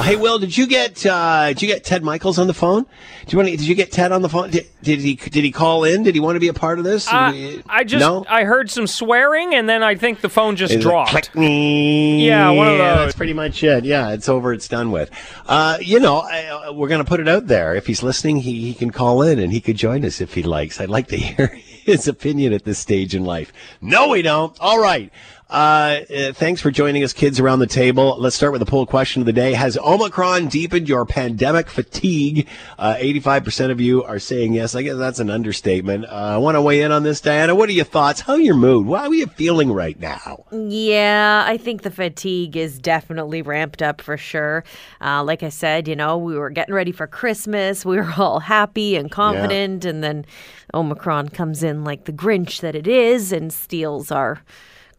[0.02, 2.86] Hey, Will, did you get uh, did you get Ted Michaels on the phone?
[3.22, 4.50] Did you want to, did you get Ted on the phone?
[4.50, 6.04] Did, did he did he call in?
[6.04, 7.08] Did he want to be a part of this?
[7.08, 8.26] Uh, I just no?
[8.28, 11.12] I heard some swearing, and then I think the phone just Is dropped.
[11.12, 11.30] Click.
[11.36, 12.98] Yeah, one of those.
[12.98, 13.86] That's pretty much it.
[13.86, 14.52] Yeah, it's over.
[14.52, 15.12] It's done with.
[15.46, 17.76] Uh, you know, I, uh, we're going to put it out there.
[17.76, 20.44] If he's listening, he, he can call in and he could join us if he
[20.44, 20.82] likes.
[20.82, 23.54] I'd like to hear his opinion at this stage in life.
[23.80, 24.58] No, we don't.
[24.60, 25.12] All right.
[25.54, 28.18] Uh, uh, thanks for joining us, kids around the table.
[28.18, 29.54] Let's start with the poll question of the day.
[29.54, 32.48] Has Omicron deepened your pandemic fatigue?
[32.80, 34.74] Uh, 85% of you are saying yes.
[34.74, 36.06] I guess that's an understatement.
[36.06, 37.54] Uh, I want to weigh in on this, Diana.
[37.54, 38.22] What are your thoughts?
[38.22, 38.88] How are your mood?
[38.88, 40.44] How are you feeling right now?
[40.52, 44.64] Yeah, I think the fatigue is definitely ramped up for sure.
[45.02, 47.86] Uh, like I said, you know, we were getting ready for Christmas.
[47.86, 49.84] We were all happy and confident.
[49.84, 49.92] Yeah.
[49.92, 50.26] And then
[50.74, 54.42] Omicron comes in like the Grinch that it is and steals our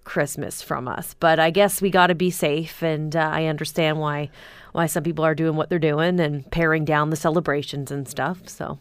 [0.05, 1.15] Christmas from us.
[1.19, 4.31] But I guess we got to be safe, and uh, I understand why
[4.73, 8.49] why some people are doing what they're doing and paring down the celebrations and stuff.
[8.49, 8.79] So.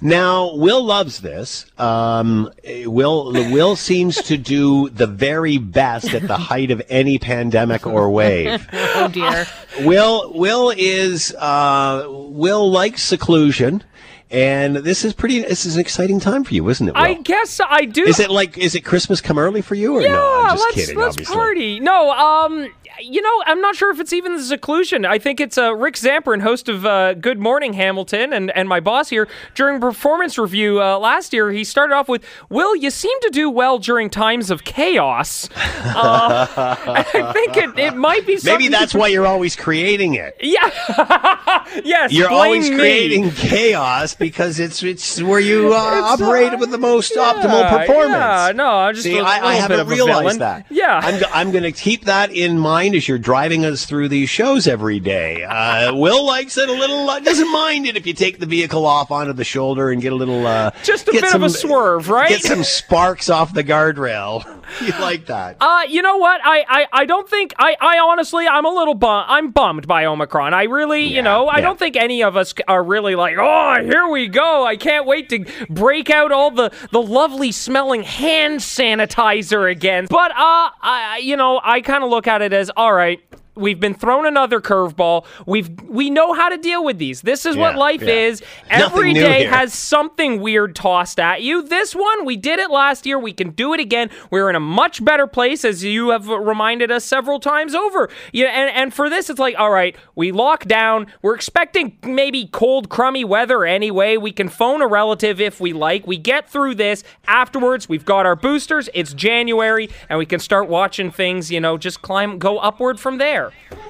[0.00, 1.66] Now, Will loves this.
[1.78, 2.50] Um,
[2.84, 8.10] Will Will seems to do the very best at the height of any pandemic or
[8.10, 8.68] wave.
[8.72, 9.46] oh dear.
[9.80, 13.82] Will Will is uh, Will likes seclusion.
[14.30, 15.40] And this is pretty.
[15.40, 16.94] This is an exciting time for you, isn't it?
[16.94, 17.00] Will?
[17.00, 18.04] I guess I do.
[18.04, 18.56] Is it like?
[18.56, 20.42] Is it Christmas come early for you, or yeah, no?
[20.44, 20.96] I'm just let's, kidding.
[20.96, 21.34] let's obviously.
[21.34, 21.80] party.
[21.80, 25.04] No, um, you know, I'm not sure if it's even the seclusion.
[25.04, 28.80] I think it's uh, Rick Zamperin, host of uh, Good Morning Hamilton, and, and my
[28.80, 31.50] boss here during performance review uh, last year.
[31.50, 35.48] He started off with, "Will, you seem to do well during times of chaos."
[35.80, 36.46] Uh,
[36.86, 38.38] I think it, it might be.
[38.44, 40.36] Maybe that's why you're always creating it.
[40.50, 41.64] Yeah.
[41.84, 42.12] yes.
[42.12, 42.76] You're always me.
[42.76, 47.32] creating chaos because it's it's where you uh, It's, uh, operate with the most yeah,
[47.32, 48.12] optimal performance.
[48.12, 50.66] yeah, no, I'm just See, a I, I haven't realized that.
[50.70, 51.00] Yeah.
[51.02, 54.66] I'm, I'm going to keep that in mind as you're driving us through these shows
[54.66, 55.44] every day.
[55.44, 57.08] Uh, Will likes it a little.
[57.08, 60.12] Uh, doesn't mind it if you take the vehicle off onto the shoulder and get
[60.12, 60.46] a little.
[60.46, 62.28] Uh, Just a bit some, of a swerve, right?
[62.28, 64.44] Get some sparks off the guardrail.
[64.82, 65.56] you like that?
[65.60, 66.40] Uh, you know what?
[66.44, 70.04] I, I, I don't think I, I honestly I'm a little bum I'm bummed by
[70.04, 70.54] Omicron.
[70.54, 74.08] I really, you know, I don't think any of us are really like, "Oh, here
[74.08, 74.64] we go.
[74.64, 80.30] I can't wait to break out all the the lovely smelling hand sanitizer again." But
[80.32, 83.20] uh I you know, I kind of look at it as, "All right,
[83.54, 85.26] We've been thrown another curveball.
[85.46, 87.20] We've we know how to deal with these.
[87.22, 88.14] This is what life yeah.
[88.14, 88.42] is.
[88.68, 89.50] Every day here.
[89.50, 91.62] has something weird tossed at you.
[91.62, 93.18] This one, we did it last year.
[93.18, 94.10] We can do it again.
[94.30, 98.08] We're in a much better place, as you have reminded us several times over.
[98.32, 101.08] Yeah, and, and for this, it's like, all right, we lock down.
[101.22, 104.16] We're expecting maybe cold, crummy weather anyway.
[104.16, 106.06] We can phone a relative if we like.
[106.06, 107.02] We get through this.
[107.26, 108.88] Afterwards, we've got our boosters.
[108.94, 113.18] It's January, and we can start watching things, you know, just climb, go upward from
[113.18, 113.39] there.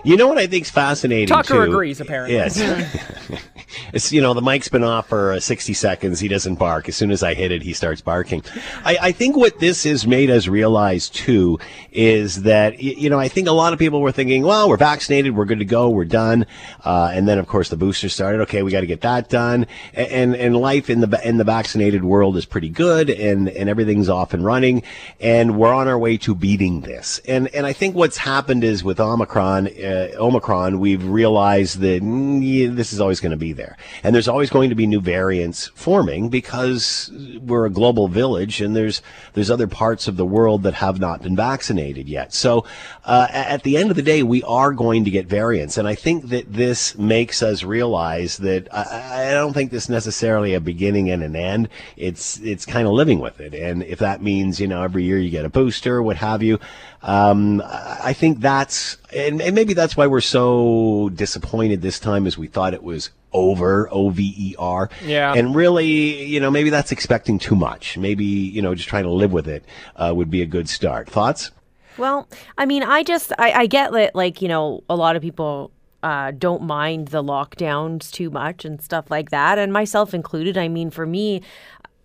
[0.02, 1.70] You know what I think's fascinating Tucker too?
[1.72, 2.36] agrees, apparently.
[2.36, 2.58] Yes.
[3.92, 6.20] it's you know the mic's been off for uh, 60 seconds.
[6.20, 6.88] He doesn't bark.
[6.88, 8.42] As soon as I hit it, he starts barking.
[8.84, 11.58] I, I think what this has made us realize too
[11.92, 15.36] is that you know I think a lot of people were thinking, well, we're vaccinated,
[15.36, 16.46] we're good to go, we're done,
[16.84, 18.40] uh, and then of course the booster started.
[18.42, 22.04] Okay, we got to get that done, and and life in the in the vaccinated
[22.04, 24.82] world is pretty good, and and everything's off and running,
[25.20, 27.20] and we're on our way to beating this.
[27.26, 32.74] And and I think what's happened is with Omicron, uh, Omicron, we've realized that mm,
[32.74, 35.68] this is always going to be there, and there's always going to be new variants
[35.74, 39.02] forming because we're a global village, and there's
[39.34, 42.32] there's other parts of the world that have not been vaccinated yet.
[42.32, 42.64] So
[43.04, 45.94] uh, at the end of the day, we are going to get variants, and I
[45.94, 51.10] think that this makes us realize that I, I don't think this necessarily a beginning
[51.10, 51.68] and an end.
[51.96, 55.18] It's it's kind of living with it, and if that means you know every year
[55.18, 56.58] you get a booster, what have you,
[57.02, 62.26] um, I I think that's and, and maybe that's why we're so disappointed this time,
[62.26, 64.90] as we thought it was over O V E R.
[65.04, 65.34] Yeah.
[65.34, 67.98] And really, you know, maybe that's expecting too much.
[67.98, 69.64] Maybe you know, just trying to live with it
[69.96, 71.08] uh, would be a good start.
[71.08, 71.50] Thoughts?
[71.98, 75.22] Well, I mean, I just I, I get that like you know a lot of
[75.22, 75.70] people
[76.02, 80.56] uh, don't mind the lockdowns too much and stuff like that, and myself included.
[80.56, 81.42] I mean, for me.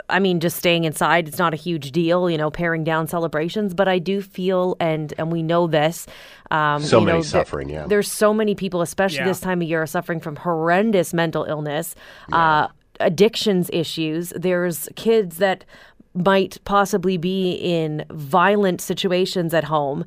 [0.10, 3.74] I mean, just staying inside, it's not a huge deal, you know, paring down celebrations.
[3.74, 6.06] But I do feel, and and we know this.
[6.52, 7.86] Um, So you many know, there- suffering, yeah.
[7.88, 9.26] There's so many people, especially Yeah.
[9.28, 11.96] this time of year, are suffering from horrendous mental illness,
[12.32, 12.68] uh,
[13.00, 14.32] addictions issues.
[14.36, 15.66] There's kids that
[16.14, 20.06] might possibly be in violent situations at home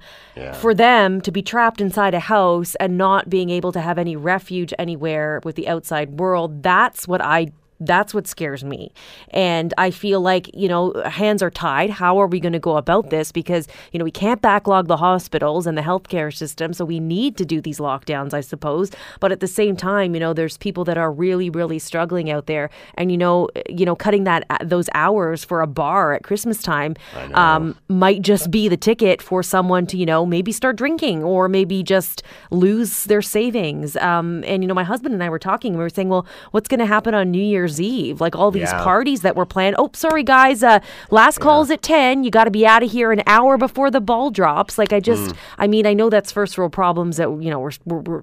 [0.55, 4.17] for them to be trapped inside a house and not being able to have any
[4.17, 7.47] refuge anywhere with the outside world that's what i
[7.81, 8.93] that's what scares me.
[9.31, 11.91] And I feel like, you know, hands are tied.
[11.91, 13.31] How are we going to go about this?
[13.31, 16.73] Because, you know, we can't backlog the hospitals and the healthcare system.
[16.73, 18.91] So we need to do these lockdowns, I suppose.
[19.21, 22.47] But at the same time, you know, there's people that are really, really struggling out
[22.47, 22.71] there.
[22.95, 26.97] And, you know, you know, cutting that those hours for a bar at Christmas time
[27.35, 31.49] um, might just be the ticket for someone to, you know, maybe start drinking or
[31.49, 33.97] maybe just lose their savings.
[33.99, 36.69] Um, and, you know, my husband and I were talking, we were saying, well, what's
[36.69, 38.21] going to happen on New Year's Eve?
[38.21, 38.83] Like all these Yeah.
[38.83, 39.77] parties that were planned.
[39.79, 40.63] Oh, sorry, guys.
[40.63, 42.25] Uh, last call's at 10.
[42.25, 44.79] You got to be out of here an hour before the ball drops.
[44.79, 47.73] Like, I just, I mean, I know that's first world problems that, you know, we're,
[47.85, 48.23] we're, we're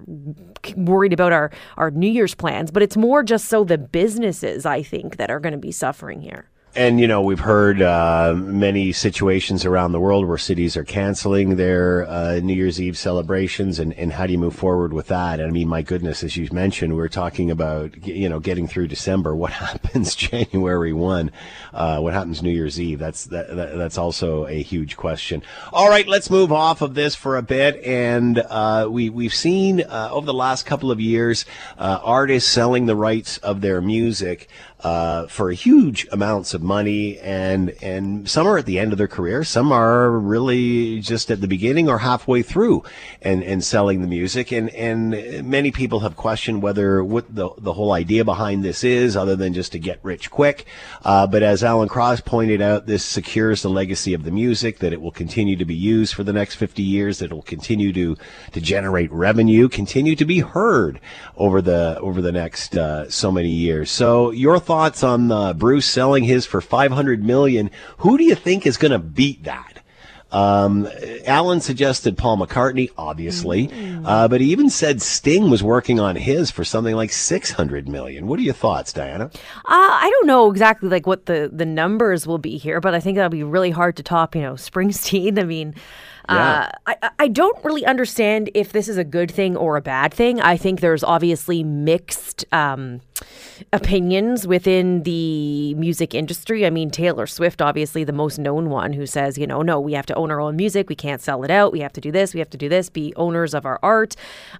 [0.76, 4.82] worried about our, our New Year's plans, but it's more just so the businesses, I
[4.82, 6.48] think, that are going to be suffering here.
[6.76, 11.56] And you know we've heard uh, many situations around the world where cities are canceling
[11.56, 15.40] their uh, New Year's Eve celebrations, and, and how do you move forward with that?
[15.40, 18.88] And I mean, my goodness, as you mentioned, we're talking about you know getting through
[18.88, 19.34] December.
[19.34, 21.30] What happens January one?
[21.72, 22.98] Uh, what happens New Year's Eve?
[22.98, 25.42] That's that, that, that's also a huge question.
[25.72, 29.80] All right, let's move off of this for a bit, and uh, we we've seen
[29.80, 31.46] uh, over the last couple of years
[31.78, 34.48] uh, artists selling the rights of their music
[34.86, 39.08] uh, for huge amounts of money, and and some are at the end of their
[39.08, 42.84] career, some are really just at the beginning or halfway through,
[43.20, 47.72] and and selling the music, and and many people have questioned whether what the the
[47.72, 50.66] whole idea behind this is, other than just to get rich quick.
[51.04, 54.92] Uh, but as Alan Cross pointed out, this secures the legacy of the music, that
[54.92, 57.92] it will continue to be used for the next 50 years, that it will continue
[57.92, 58.16] to
[58.52, 61.00] to generate revenue, continue to be heard
[61.36, 63.90] over the over the next uh, so many years.
[63.90, 67.70] So your thoughts on uh, Bruce selling his for 500 million?
[67.98, 69.76] Who do you think is going to beat that?
[70.32, 70.88] Um,
[71.24, 73.70] Alan suggested Paul McCartney, obviously,
[74.04, 78.26] uh, but he even said Sting was working on his for something like 600 million.
[78.26, 79.26] What are your thoughts, Diana?
[79.26, 79.30] Uh,
[79.66, 83.16] I don't know exactly like what the the numbers will be here, but I think
[83.16, 84.34] that'll be really hard to top.
[84.34, 85.38] You know, Springsteen.
[85.40, 85.74] I mean.
[86.28, 90.12] Uh, I, I don't really understand if this is a good thing or a bad
[90.12, 90.40] thing.
[90.40, 93.00] I think there's obviously mixed um,
[93.72, 96.66] opinions within the music industry.
[96.66, 99.92] I mean, Taylor Swift, obviously the most known one, who says, you know, no, we
[99.92, 100.88] have to own our own music.
[100.88, 101.72] We can't sell it out.
[101.72, 102.34] We have to do this.
[102.34, 102.90] We have to do this.
[102.90, 104.16] Be owners of our art.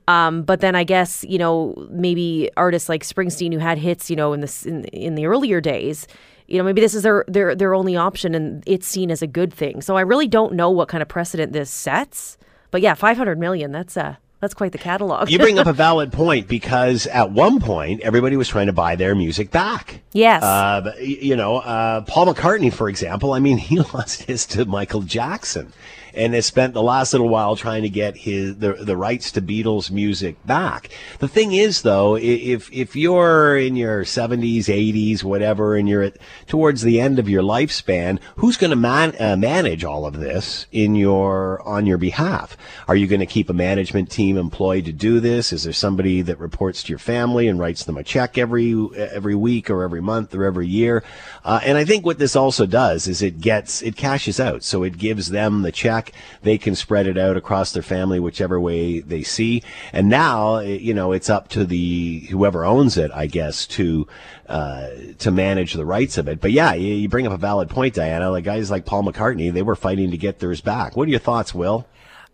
[0.06, 4.16] Um, but then I guess you know maybe artists like Springsteen who had hits, you
[4.16, 6.06] know, in the in, in the earlier days
[6.46, 9.26] you know maybe this is their their their only option and it's seen as a
[9.26, 9.80] good thing.
[9.80, 12.38] So i really don't know what kind of precedent this sets
[12.70, 15.30] but yeah 500 million that's uh that's quite the catalog.
[15.30, 18.94] You bring up a valid point because at one point everybody was trying to buy
[18.94, 20.02] their music back.
[20.12, 20.42] yes.
[20.42, 25.00] Uh, you know, uh, Paul McCartney, for example, I mean, he lost his to Michael
[25.00, 25.72] Jackson
[26.16, 29.42] and has spent the last little while trying to get his the, the rights to
[29.42, 30.90] Beatles music back.
[31.18, 36.16] The thing is, though, if if you're in your 70s, 80s, whatever, and you're at
[36.46, 40.66] towards the end of your lifespan, who's going to man, uh, manage all of this
[40.72, 42.56] in your on your behalf?
[42.88, 45.52] Are you going to keep a management team employed to do this?
[45.52, 49.34] Is there somebody that reports to your family and writes them a check every every
[49.34, 51.04] week or every month or every year?
[51.44, 54.82] Uh, and I think what this also does is it gets it cashes out, so
[54.82, 56.05] it gives them the check.
[56.42, 59.62] They can spread it out across their family, whichever way they see.
[59.92, 64.06] And now, eh, you know, it's up to the whoever owns it, I guess, to
[64.48, 64.88] uh,
[65.18, 66.40] to manage the rights of it.
[66.40, 68.30] But yeah, you, you bring up a valid point, Diana.
[68.30, 70.96] Like guys like Paul McCartney, they were fighting to get theirs back.
[70.96, 71.86] What are your thoughts, Will?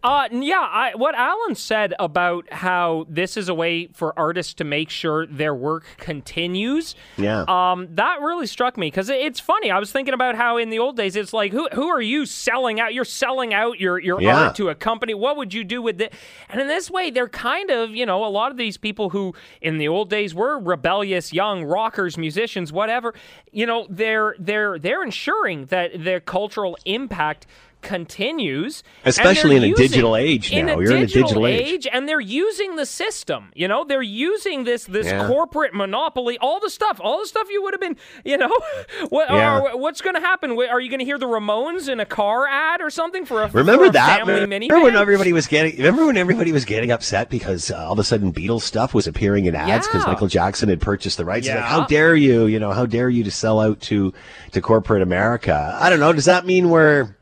[0.03, 4.64] Uh, yeah, I, what Alan said about how this is a way for artists to
[4.64, 6.96] make sure their work continues.
[7.16, 7.44] Yeah.
[7.46, 9.70] Um, that really struck me because it's funny.
[9.70, 12.26] I was thinking about how in the old days it's like, who who are you
[12.26, 12.94] selling out?
[12.94, 14.46] You're selling out your your Yeah.
[14.46, 15.14] art to a company.
[15.14, 16.12] What would you do with it?
[16.48, 19.34] And in this way, they're kind of you know a lot of these people who
[19.61, 23.14] in the old days were rebellious young rockers, musicians, whatever.
[23.53, 27.46] You know, they're they're they're ensuring that their cultural impact
[27.83, 30.78] continues Especially in a using- digital age now.
[30.78, 31.87] You're in a digital age.
[31.93, 35.26] and they're using the system you know they're using this this Yeah.
[35.26, 38.51] corporate monopoly all the stuff all the stuff you would have been you know
[39.11, 39.74] what Yeah.
[39.74, 42.80] what's going to happen are you going to hear the ramones in a car ad
[42.80, 44.18] or something for a Remember for a that?
[44.18, 45.76] family Remember when everybody was getting?
[45.76, 49.07] Remember when everybody was getting upset because uh, all of a sudden Beatles stuff was
[49.07, 50.12] appearing in ads because Yeah.
[50.12, 51.47] Michael Jackson had purchased the rights?
[51.47, 51.68] It's Like, Yeah.
[51.68, 52.47] how dare you?
[52.47, 54.12] You know, how dare you to sell out to
[54.53, 55.76] to corporate America?
[55.80, 56.12] I don't know.
[56.12, 57.16] Does that mean we're?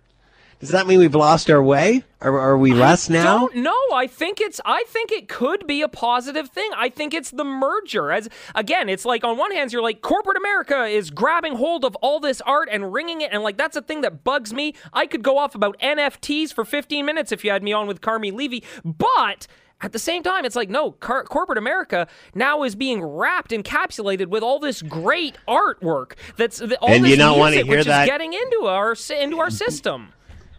[0.60, 2.04] Does that mean we've lost our way?
[2.20, 3.48] Are, are we less now?
[3.48, 3.56] Don't.
[4.00, 4.60] I think it's.
[4.64, 6.70] I think it could be a positive thing.
[6.76, 8.12] I think it's the merger.
[8.12, 11.96] As again, it's like on one hand, you're like corporate America is grabbing hold of
[11.96, 14.74] all this art and wringing it, and like that's a thing that bugs me.
[14.92, 18.00] I could go off about NFTs for 15 minutes if you had me on with
[18.00, 19.46] Carmi Levy, but.
[19.82, 24.26] At the same time, it's like no, car- corporate America now is being wrapped, encapsulated
[24.26, 26.16] with all this great artwork.
[26.36, 29.38] That's all And this you wanna music, hear which that- is getting into our into
[29.40, 30.12] our system.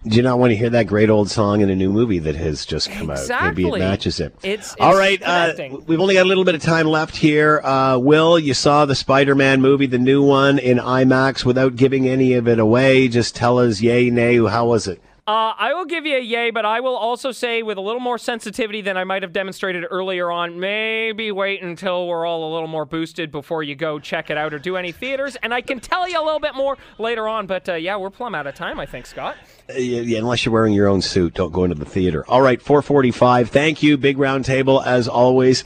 [0.04, 2.36] Do you not want to hear that great old song in a new movie that
[2.36, 3.20] has just come out?
[3.44, 4.36] Maybe it matches it.
[4.42, 5.22] It's- all it's right.
[5.24, 5.54] Uh,
[5.86, 7.62] we've only got a little bit of time left here.
[7.64, 11.46] Uh, Will, you saw the Spider-Man movie, the new one in IMAX.
[11.46, 14.38] Without giving any of it away, just tell us yay, nay.
[14.44, 15.00] How was it?
[15.28, 18.00] Uh, I will give you a yay, but I will also say with a little
[18.00, 22.52] more sensitivity than I might have demonstrated earlier on, maybe wait until we're all a
[22.52, 25.38] little more boosted before you go check it out or do any theaters.
[25.44, 28.10] And I can tell you a little bit more later on, but uh, yeah, we're
[28.10, 29.38] plumb out of time, I think, Scott.
[29.70, 32.26] Uh, yeah, yeah, unless you're wearing your own suit, don't go into the theater.
[32.28, 33.52] All right, 445.
[33.52, 35.64] Thank you, Big Round Table, as always.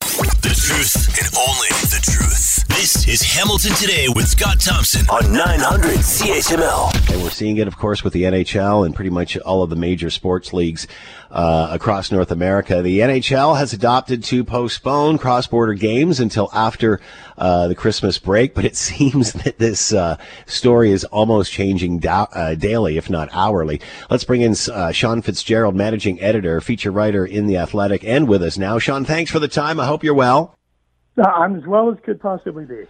[0.00, 1.05] The truth
[3.16, 7.12] is Hamilton Today with Scott Thompson on 900 CHML.
[7.14, 9.76] And we're seeing it, of course, with the NHL and pretty much all of the
[9.76, 10.86] major sports leagues
[11.30, 12.82] uh, across North America.
[12.82, 17.00] The NHL has adopted to postpone cross-border games until after
[17.38, 22.26] uh, the Christmas break, but it seems that this uh, story is almost changing da-
[22.34, 23.80] uh, daily, if not hourly.
[24.10, 28.42] Let's bring in uh, Sean Fitzgerald, managing editor, feature writer in the Athletic, and with
[28.42, 28.78] us now.
[28.78, 29.80] Sean, thanks for the time.
[29.80, 30.54] I hope you're well.
[31.16, 32.84] Uh, I'm as well as could possibly be.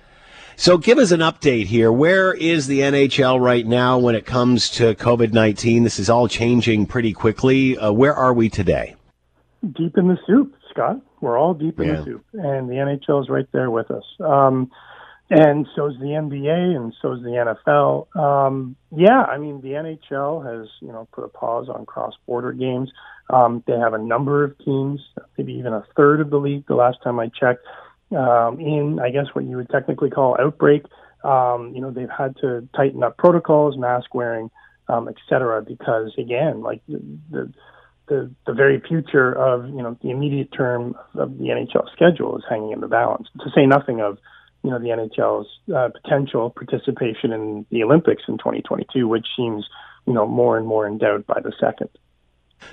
[0.58, 1.92] So give us an update here.
[1.92, 5.82] Where is the NHL right now when it comes to COVID 19?
[5.84, 7.76] This is all changing pretty quickly.
[7.76, 8.96] Uh, where are we today?
[9.72, 11.00] Deep in the soup, Scott.
[11.20, 11.96] We're all deep in Yeah.
[11.96, 14.04] the soup, and the NHL is right there with us.
[14.20, 14.70] Um,
[15.28, 18.06] and so is the NBA, and so is the NFL.
[18.18, 22.90] Um, yeah, I mean the NHL has you know put a pause on cross-border games.
[23.28, 25.00] Um, they have a number of teams,
[25.36, 26.64] maybe even a third of the league.
[26.66, 27.66] The last time I checked,
[28.12, 30.84] um, in I guess what you would technically call outbreak.
[31.24, 34.50] Um, you know they've had to tighten up protocols, mask wearing,
[34.88, 37.52] um, et cetera, because again, like the,
[38.08, 42.44] the the very future of you know the immediate term of the NHL schedule is
[42.48, 43.28] hanging in the balance.
[43.40, 44.18] To say nothing of
[44.62, 49.66] you know the NHL's uh, potential participation in the Olympics in 2022, which seems
[50.06, 51.90] you know more and more in doubt by the second.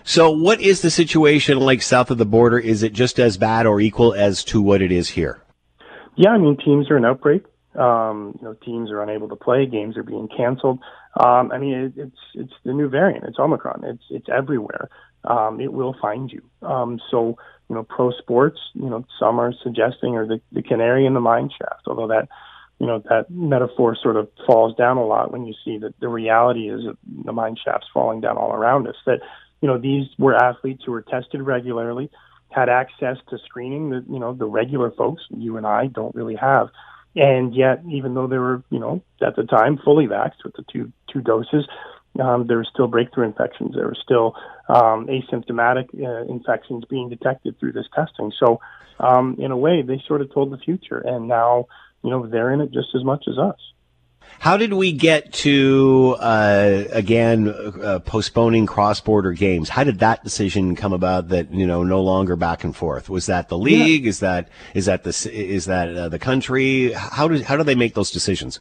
[0.03, 2.59] So, what is the situation like south of the border?
[2.59, 5.41] Is it just as bad or equal as to what it is here?
[6.15, 7.43] Yeah, I mean teams are in outbreak.
[7.75, 9.65] Um, you know, teams are unable to play.
[9.65, 10.79] Games are being canceled.
[11.19, 13.23] Um, I mean, it, it's it's the new variant.
[13.25, 13.83] It's Omicron.
[13.83, 14.89] It's it's everywhere.
[15.23, 16.41] Um, it will find you.
[16.67, 17.37] Um, so
[17.69, 18.59] you know, pro sports.
[18.73, 21.87] You know, some are suggesting or the, the canary in the mine shaft.
[21.87, 22.29] Although that
[22.79, 26.09] you know that metaphor sort of falls down a lot when you see that the
[26.09, 26.81] reality is
[27.25, 28.95] the mine shaft's falling down all around us.
[29.05, 29.21] That
[29.63, 32.11] you know these were athletes who were tested regularly,
[32.49, 36.35] had access to screening that you know the regular folks, you and I, don't really
[36.35, 36.67] have.
[37.15, 40.65] And yet, even though they were, you know, at the time fully vaxxed with the
[40.69, 41.65] two two doses,
[42.19, 43.73] um, there were still breakthrough infections.
[43.73, 44.35] There were still
[44.67, 48.33] um, asymptomatic uh, infections being detected through this testing.
[48.37, 48.59] So,
[48.99, 51.67] um, in a way, they sort of told the future, and now,
[52.03, 53.59] you know, they're in it just as much as us.
[54.39, 59.69] How did we get to uh, again uh, postponing cross-border games?
[59.69, 61.29] How did that decision come about?
[61.29, 63.09] That you know, no longer back and forth.
[63.09, 64.05] Was that the league?
[64.05, 66.91] Is that is that the is that uh, the country?
[66.91, 68.59] How do how do they make those decisions?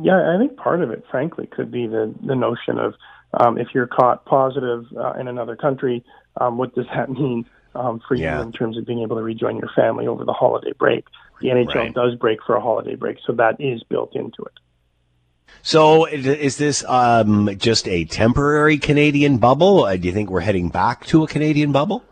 [0.00, 2.94] Yeah, I think part of it, frankly, could be the the notion of
[3.34, 6.04] um, if you're caught positive uh, in another country,
[6.40, 7.44] um, what does that mean
[7.74, 8.36] um, for Yeah.
[8.36, 11.04] you in terms of being able to rejoin your family over the holiday break?
[11.42, 11.94] The NHL Right.
[11.94, 14.52] does break for a holiday break, so that is built into it.
[15.68, 19.84] So is this um, just a temporary Canadian bubble?
[19.84, 22.02] Uh, do you think we're heading back to a Canadian bubble?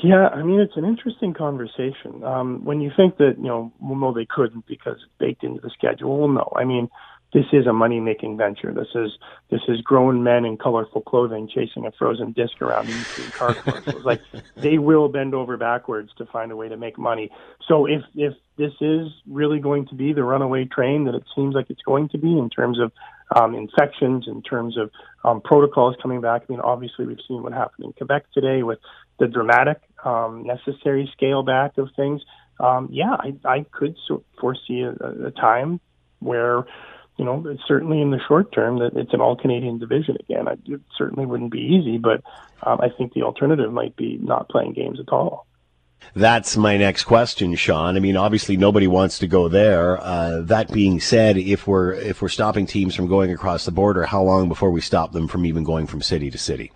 [0.00, 2.24] Yeah, I mean it's an interesting conversation.
[2.24, 5.60] Um, when you think that you know, well, no, they couldn't because it's baked into
[5.60, 6.20] the schedule.
[6.20, 6.88] Well, no, I mean
[7.36, 8.72] this is a money-making venture.
[8.72, 9.10] This is
[9.50, 14.04] this is grown men in colorful clothing chasing a frozen disc around between car commercials.
[14.06, 14.22] like
[14.56, 17.30] they will bend over backwards to find a way to make money.
[17.68, 21.54] So if if this is really going to be the runaway train that it seems
[21.54, 22.90] like it's going to be in terms of
[23.38, 24.90] um, infections, in terms of
[25.22, 26.44] um, protocols coming back.
[26.48, 28.78] I mean, obviously we've seen what happened in Quebec today with
[29.18, 32.22] the dramatic, um, necessary scale back of things.
[32.58, 34.92] Um, yeah, I, I could so foresee a,
[35.26, 35.80] a time
[36.20, 36.64] where,
[37.16, 40.46] you know, certainly in the short term that it's an all Canadian division again.
[40.66, 42.22] It certainly wouldn't be easy, but
[42.62, 45.46] um, I think the alternative might be not playing games at all.
[46.14, 47.96] That's my next question, Sean.
[47.96, 49.98] I mean, obviously nobody wants to go there.
[49.98, 54.04] Uh, that being said, if we're if we're stopping teams from going across the border,
[54.04, 56.70] how long before we stop them from even going from city to city?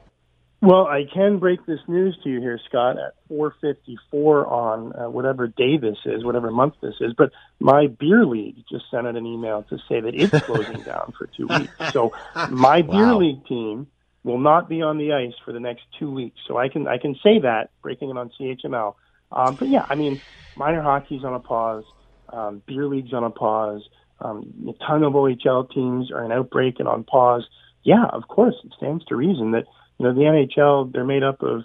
[0.62, 5.46] Well, I can break this news to you here, Scott, at 4:54 on uh, whatever
[5.46, 7.14] day this is, whatever month this is.
[7.16, 7.30] But
[7.60, 11.28] my beer league just sent out an email to say that it's closing down for
[11.36, 11.78] two weeks.
[11.92, 12.12] So
[12.46, 13.18] my beer Wow.
[13.18, 13.86] league team
[14.24, 16.38] will not be on the ice for the next two weeks.
[16.48, 18.94] So I can I can say that breaking it on CHML.
[19.32, 20.22] Um, but yeah, I mean,
[20.56, 21.84] minor hockey's on a pause,
[22.32, 23.82] um, beer league's on a pause.
[24.20, 27.46] Um, a ton of OHL teams are in outbreak and on pause.
[27.84, 29.64] Yeah, of course, it stands to reason that
[30.00, 31.64] you know the NHL they're made up of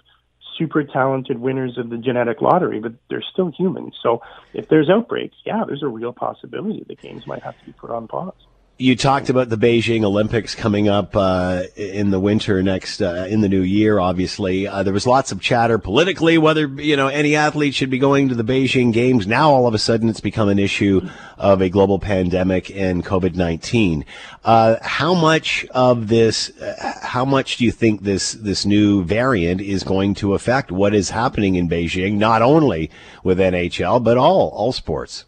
[0.58, 3.96] super talented winners of the genetic lottery, but they're still humans.
[4.02, 4.22] So
[4.54, 7.92] if there's outbreaks, yeah, there's a real possibility the games might have to be put
[7.92, 8.34] on pause.
[8.78, 13.40] You talked about the Beijing Olympics coming up uh, in the winter next uh, in
[13.40, 14.00] the new year.
[14.00, 17.98] Obviously, uh, there was lots of chatter politically whether you know any athlete should be
[17.98, 19.28] going to the Beijing Games.
[19.28, 21.08] Now, all of a sudden, it's become an issue
[21.38, 24.04] of a global pandemic and COVID nineteen.
[24.44, 26.50] Uh, how much of this?
[26.60, 30.94] Uh, how much do you think this this new variant is going to affect what
[30.94, 32.16] is happening in Beijing?
[32.16, 32.92] Not only
[33.24, 35.24] with NHL, but all all sports.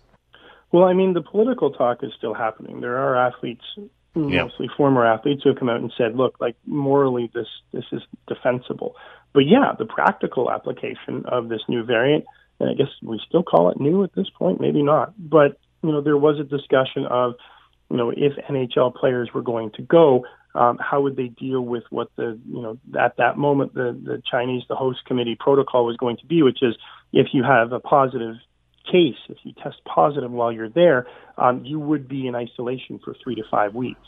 [0.72, 2.82] Well, I mean, the political talk is still happening.
[2.82, 3.63] There are athletes,
[4.15, 4.43] Yeah.
[4.43, 8.01] mostly former athletes, who have come out and said, "Look, like morally, this this is
[8.28, 8.95] defensible."
[9.34, 12.26] But yeah, the practical application of this new variant,
[12.59, 15.13] and I guess we still call it new at this point, maybe not.
[15.18, 17.36] But you know, there was a discussion of,
[17.89, 21.84] you know, if NHL players were going to go, um, how would they deal with
[21.91, 25.95] what the you know at that moment the the Chinese the host committee protocol was
[25.97, 26.76] going to be, which is
[27.13, 28.36] if you have a positive
[28.91, 31.07] case, if you test positive while you're there,
[31.38, 34.01] um, you would be in isolation for three to five weeks.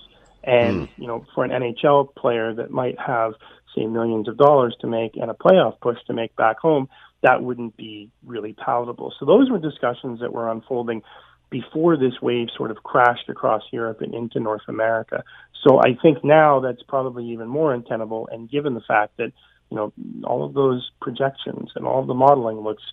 [0.43, 3.33] And you know, for an NHL player that might have
[3.75, 6.89] say millions of dollars to make and a playoff push to make back home,
[7.21, 9.13] that wouldn't be really palatable.
[9.19, 11.03] So those were discussions that were unfolding
[11.49, 15.23] before this wave sort of crashed across Europe and into North America.
[15.67, 18.29] So I think now that's probably even more untenable.
[18.31, 19.31] And given the fact that
[19.69, 22.83] you know all of those projections and all of the modeling looks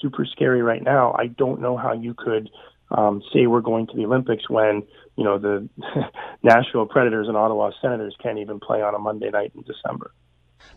[0.00, 2.48] super scary right now, I don't know how you could
[2.90, 4.82] um, say we're going to the Olympics when
[5.16, 5.68] you know the
[6.42, 10.12] Nashville Predators and Ottawa Senators can't even play on a Monday night in December.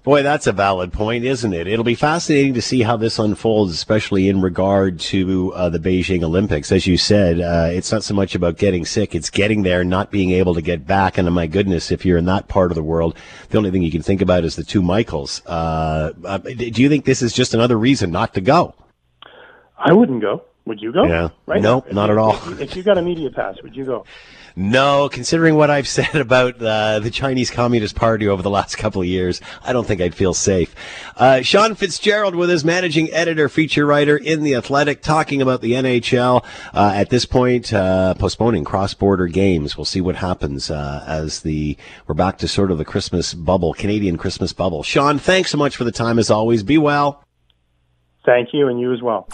[0.03, 1.67] Boy, that's a valid point, isn't it?
[1.67, 6.23] It'll be fascinating to see how this unfolds, especially in regard to uh, the Beijing
[6.23, 6.71] Olympics.
[6.71, 10.09] As you said, uh, it's not so much about getting sick; it's getting there, not
[10.09, 11.17] being able to get back.
[11.17, 13.15] And my goodness, if you're in that part of the world,
[13.49, 15.41] the only thing you can think about is the two Michaels.
[15.45, 18.73] Uh, uh, do you think this is just another reason not to go?
[19.83, 20.43] I wouldn't go.
[20.65, 21.05] Would you go?
[21.05, 21.29] Yeah.
[21.47, 21.61] Right?
[21.61, 22.35] Nope, not at all.
[22.35, 24.05] If you, if you got a media pass, would you go?
[24.55, 29.01] No, considering what I've said about uh, the Chinese Communist Party over the last couple
[29.01, 30.75] of years, I don't think I'd feel safe.
[31.17, 35.73] Uh, Sean Fitzgerald with his managing editor, feature writer in The Athletic, talking about the
[35.73, 36.45] NHL.
[36.73, 39.77] Uh, at this point, uh, postponing cross-border games.
[39.77, 41.75] We'll see what happens uh, as the
[42.07, 44.83] we're back to sort of the Christmas bubble, Canadian Christmas bubble.
[44.83, 46.61] Sean, thanks so much for the time as always.
[46.61, 47.23] Be well.
[48.23, 49.27] Thank you, and you as well.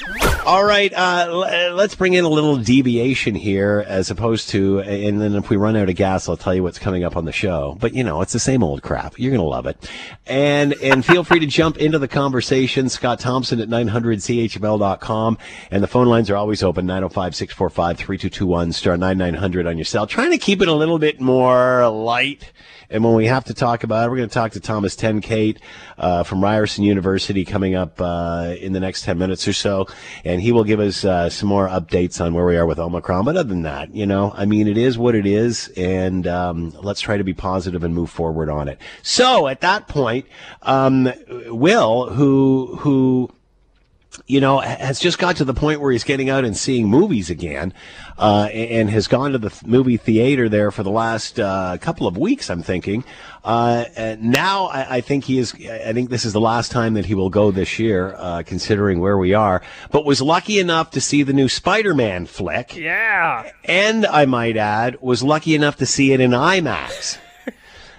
[0.45, 5.19] All right, uh, l- let's bring in a little deviation here, as opposed to, and
[5.19, 7.33] then if we run out of gas, I'll tell you what's coming up on the
[7.33, 7.75] show.
[7.81, 9.19] But you know, it's the same old crap.
[9.19, 9.91] You're gonna love it,
[10.25, 12.87] and and feel free to jump into the conversation.
[12.87, 15.37] Scott Thompson at 900chml.com,
[15.69, 20.07] and the phone lines are always open 905-645-3221 star 9900 on your cell.
[20.07, 22.53] Trying to keep it a little bit more light.
[22.89, 25.57] And when we have to talk about it, we're going to talk to Thomas Tenkate
[25.97, 29.87] uh, from Ryerson University coming up uh, in the next 10 minutes or so.
[30.23, 33.25] And he will give us uh, some more updates on where we are with Omicron.
[33.25, 35.67] But other than that, you know, I mean, it is what it is.
[35.75, 38.79] And um, let's try to be positive and move forward on it.
[39.01, 40.25] So at that point,
[40.61, 41.11] um,
[41.47, 43.31] Will, who, who,
[44.25, 47.29] you know, has just got to the point where he's getting out and seeing movies
[47.29, 47.73] again,
[48.17, 52.17] uh, and has gone to the movie theater there for the last uh, couple of
[52.17, 52.49] weeks.
[52.49, 53.03] I'm thinking.
[53.43, 55.53] Uh, and now I, I think he is.
[55.53, 58.99] I think this is the last time that he will go this year, uh, considering
[58.99, 59.61] where we are.
[59.91, 63.51] But was lucky enough to see the new Spider-Man flick, Yeah.
[63.65, 67.19] and I might add, was lucky enough to see it in IMAX.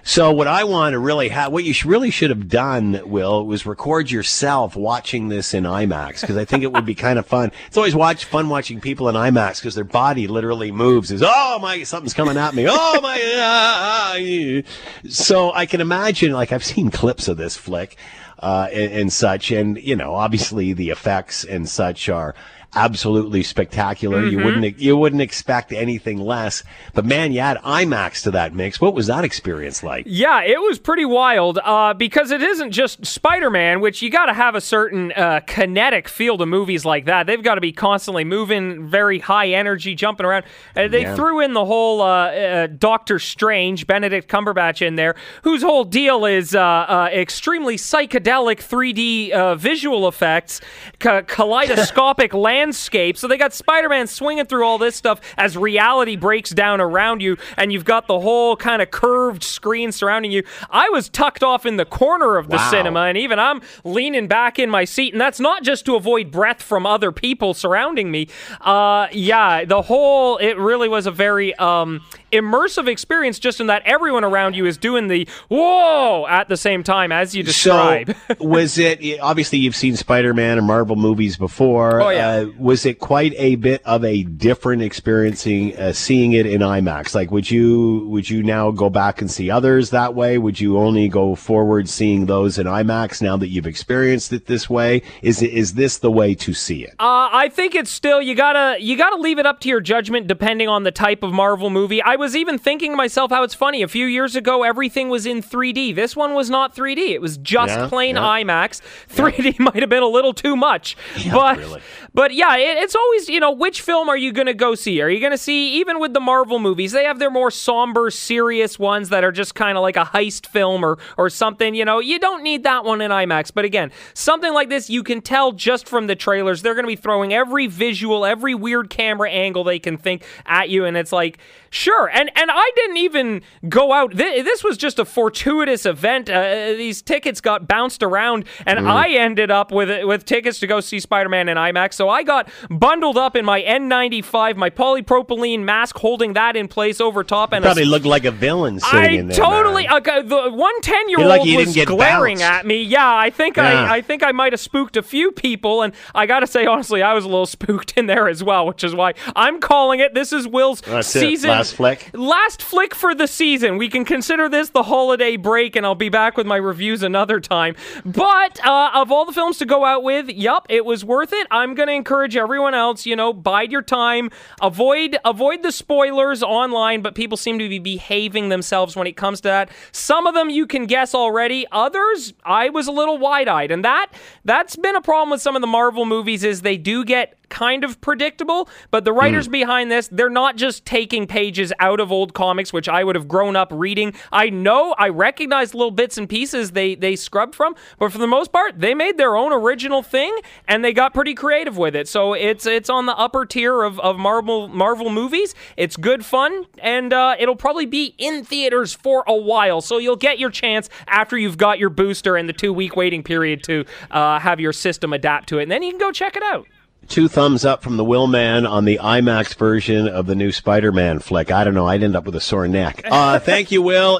[0.03, 3.45] So what I want to really have, what you sh- really should have done, Will,
[3.45, 7.25] was record yourself watching this in IMAX because I think it would be kind of
[7.25, 7.51] fun.
[7.67, 11.11] It's always watch fun watching people in IMAX because their body literally moves.
[11.11, 12.65] Is oh my, something's coming at me.
[12.69, 13.21] Oh my.
[13.35, 17.97] ah." So I can imagine, like I've seen clips of this flick
[18.39, 22.35] uh, and, and such, and you know, obviously the effects and such are
[22.75, 24.23] absolutely spectacular.
[24.25, 26.63] You wouldn't you wouldn't expect anything less.
[26.93, 28.79] But man, you add IMAX to that mix.
[28.79, 30.05] What was that experience like?
[30.07, 34.27] Yeah, it was pretty wild uh, because it isn't just Spider Man, which you got
[34.27, 37.25] to have a certain uh, kinetic feel to movies like that.
[37.27, 40.45] They've got to be constantly moving, very high energy, jumping around.
[40.75, 41.15] Uh, they Yeah.
[41.15, 46.25] threw in the whole uh, uh, Doctor Strange, Benedict Cumberbatch in there, whose whole deal
[46.25, 50.61] is uh, uh, extremely psychedelic 3D uh, visual effects,
[50.99, 53.17] ca- kaleidoscopic landscape.
[53.17, 57.21] So they got Spider Man swinging through all this stuff as reality breaks down around
[57.21, 60.43] you, and you've got the whole kind of curved screen surrounding you.
[60.69, 62.69] I was tucked off in the corner of the Wow.
[62.71, 66.31] cinema, and even I'm leaning back in my seat, and that's not just to avoid
[66.31, 68.27] breath from other people surrounding me.
[68.61, 72.01] Uh, yeah, the whole it really was a very um,
[72.31, 76.83] immersive experience, just in that everyone around you is doing the whoa at the same
[76.83, 78.15] time as you describe.
[78.27, 82.01] So was it obviously you've seen Spider-Man or Marvel movies before?
[82.01, 82.29] Oh, yeah.
[82.29, 87.15] Uh, was it quite a bit of a different experiencing uh, seeing it in IMAX?
[87.15, 90.37] Like, would you would you now go back and see others that way?
[90.37, 94.69] Would you only go forward seeing those in IMAX now that you've experienced it this
[94.69, 95.01] way?
[95.21, 96.91] Is it is this the way to see it?
[96.99, 100.27] Uh, I think it's still you gotta you gotta leave it up to your judgment
[100.27, 102.01] depending on the type of Marvel movie.
[102.01, 103.81] I was even thinking to myself how it's funny.
[103.81, 105.95] A few years ago, everything was in 3D.
[105.95, 107.09] This one was not 3D.
[107.09, 108.21] It was just Yeah, plain yeah.
[108.21, 108.81] IMAX.
[109.09, 110.95] 3D might have been a little too much,
[111.31, 111.81] but really.
[112.13, 115.01] but yeah, it, it's always you know which film are you going to go see?
[115.01, 116.91] Are you going to see even with the Marvel movies?
[116.91, 120.45] They have their more somber, serious ones that are just kind of like a heist
[120.47, 121.73] film or or something.
[121.73, 123.51] You know, you don't need that one in IMAX.
[123.53, 126.61] But again, something like this, you can tell just from the trailers.
[126.61, 130.69] They're going to be throwing every visual, every weird camera angle they can think at
[130.69, 131.37] you, and it's like
[131.69, 132.07] sure.
[132.09, 134.11] And and I didn't even go out.
[134.17, 136.29] Th- this was just a fortuitous event.
[136.29, 140.79] Uh, these tickets got bounced around, and I ended up with with tickets to go
[140.79, 141.93] see Spider Man in IMAX.
[141.93, 146.99] So I got bundled up in my N95, my polypropylene mask, holding that in place
[147.01, 149.37] over top, and a Probably looked like a villain sitting I in there.
[149.37, 149.87] totally.
[149.87, 152.43] Uh, the one ten year old was glaring bounced.
[152.59, 152.83] at me.
[152.83, 153.83] Yeah, I think Yeah.
[153.85, 156.65] I, I think I might have spooked a few people, and I got to say
[156.65, 159.99] honestly, I was a little spooked in there as well, which is why I'm calling
[159.99, 160.13] it.
[160.13, 162.09] This is Will's That's season Last flick.
[162.13, 163.77] Last flick for the season.
[163.77, 167.41] We can consider this the holiday break, and I'll be back with my reviews another
[167.41, 167.75] time.
[168.05, 171.47] But uh, of all the films to go out with, yup, it was worth it.
[171.51, 174.29] I'm going to encourage everyone else, you know, bide your time,
[174.61, 177.01] avoid avoid the spoilers online.
[177.01, 179.69] But people seem to be behaving themselves when it comes to that.
[179.91, 181.67] Some of them you can guess already.
[181.73, 184.13] Others, I was a little wide eyed, and that
[184.45, 187.83] that's been a problem with some of the Marvel movies is they do get kind
[187.83, 191.48] of predictable, but the writers behind this, they're not just taking pages
[191.79, 194.13] out of old comics, which I would have grown up reading.
[194.31, 198.27] I know I recognize little bits and pieces they they scrubbed from, but for the
[198.27, 200.35] most part, they made their own original thing
[200.67, 202.07] and they got pretty creative with it.
[202.07, 205.55] So it's it's on the upper tier of, of Marvel Marvel movies.
[205.77, 209.81] It's good fun, and uh, it'll probably be in theaters for a while.
[209.81, 213.23] So you'll get your chance after you've got your booster and the two week waiting
[213.23, 216.35] period to uh, have your system adapt to it, and then you can go check
[216.35, 216.67] it out.
[217.09, 221.19] Two thumbs up from the Will Man on the IMAX version of the new Spider-Man
[221.19, 221.51] flick.
[221.51, 221.87] I don't know.
[221.87, 223.01] I'd end up with a sore neck.
[223.19, 224.19] Uh, thank you, Will.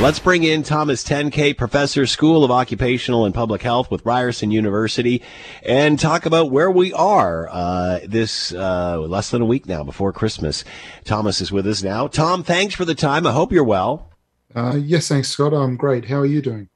[0.00, 5.22] Let's bring in Thomas Tenkate, Professor, School of Occupational and Public Health with Ryerson University,
[5.62, 10.12] and talk about where we are uh, this uh, less than a week now before
[10.12, 10.64] Christmas.
[11.04, 12.08] Thomas is with us now.
[12.08, 13.26] Tom, thanks for the time.
[13.26, 14.10] I hope you're well.
[14.54, 15.52] Uh, yes, thanks, Scott.
[15.52, 16.06] I'm great.
[16.06, 16.68] How are you doing?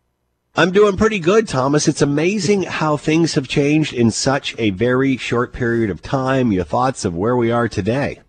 [0.58, 1.86] I'm doing pretty good, Thomas.
[1.86, 6.50] It's amazing how things have changed in such a very short period of time.
[6.50, 8.20] Your thoughts of where we are today?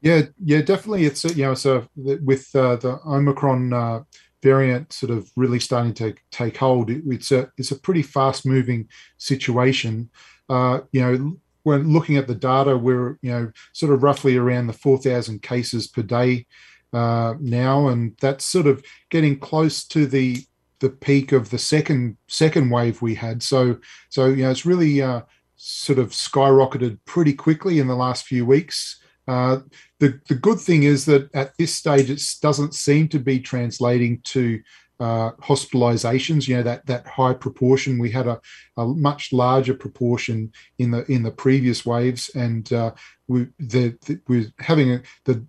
[0.00, 1.04] Yeah, yeah, definitely.
[1.04, 4.04] It's you know, so with uh, the Omicron uh,
[4.42, 8.46] variant sort of really starting to take hold, it, it's a it's a pretty fast
[8.46, 10.08] moving situation.
[10.48, 14.68] Uh, you know, when looking at the data, we're you know sort of roughly around
[14.68, 16.46] the four thousand cases per day
[16.94, 20.42] uh, now, and that's sort of getting close to the
[20.80, 23.42] the peak of the second second wave we had.
[23.42, 23.78] So
[24.08, 25.22] so you know, it's really uh,
[25.56, 29.00] sort of skyrocketed pretty quickly in the last few weeks.
[29.28, 29.60] Uh,
[30.00, 34.20] the, the good thing is that at this stage, it doesn't seem to be translating
[34.24, 34.60] to
[34.98, 36.48] uh, hospitalizations.
[36.48, 37.98] You know that that high proportion.
[37.98, 38.40] We had a,
[38.76, 42.92] a much larger proportion in the in the previous waves, and uh,
[43.28, 45.46] we the, the we're having a, the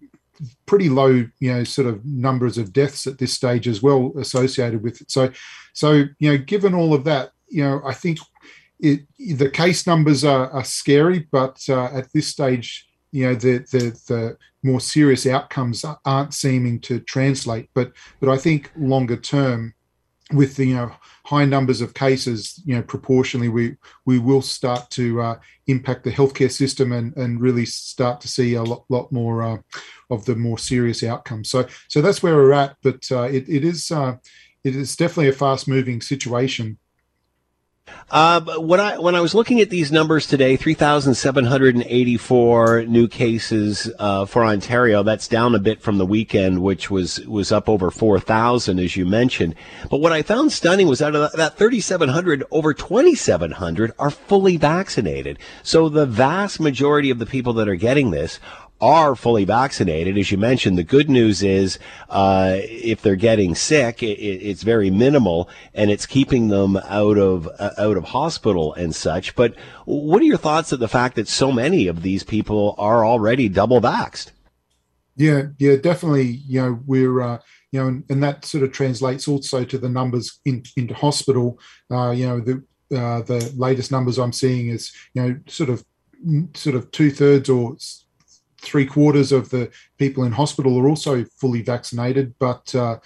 [0.66, 4.84] pretty low, you know, sort of numbers of deaths at this stage as well associated
[4.84, 5.12] with it.
[5.12, 5.32] So,
[5.74, 8.20] so you know, given all of that, you know, I think
[8.80, 13.60] it the case numbers are, are scary, but uh, at this stage, you know, the
[13.72, 17.70] the the more serious outcomes aren't seeming to translate.
[17.74, 19.74] But but I think longer term,
[20.34, 20.92] with the you know
[21.26, 23.76] high numbers of cases, you know, proportionally, we
[24.06, 28.56] we will start to uh, impact the healthcare system and and really start to see
[28.56, 29.58] a lot lot more uh,
[30.10, 31.50] of the more serious outcomes.
[31.50, 32.76] So so that's where we're at.
[32.84, 34.16] But uh, it it is uh,
[34.64, 36.78] it is definitely a fast moving situation.
[38.10, 41.76] Uh, when I when I was looking at these numbers today, three thousand seven hundred
[41.76, 45.02] and eighty four new cases uh, for Ontario.
[45.02, 48.98] That's down a bit from the weekend, which was was up over four thousand, as
[48.98, 49.56] you mentioned.
[49.90, 53.52] But what I found stunning was out of that thirty seven hundred, over twenty seven
[53.52, 55.40] hundred are fully vaccinated.
[55.64, 58.42] So the vast majority of the people that are getting this
[58.82, 60.18] are fully vaccinated.
[60.18, 61.78] As you mentioned, the good news is
[62.10, 67.48] uh, if they're getting sick, it, it's very minimal, and it's keeping them out of
[67.60, 69.36] uh, out of hospital and such.
[69.36, 69.56] But
[69.86, 73.48] what are your thoughts of the fact that so many of these people are already
[73.48, 74.32] double vaxxed?
[75.16, 76.42] Yeah, yeah, definitely.
[76.48, 77.40] You know, we're uh,
[77.72, 81.60] you know, and, and that sort of translates also to the numbers in, into hospital.
[81.92, 82.64] Uh, you know, the
[82.98, 85.86] uh, the latest numbers I'm seeing is you know sort of
[86.54, 87.76] sort of two thirds or
[88.62, 93.00] three quarters of the people in hospital are also fully vaccinated, but uh,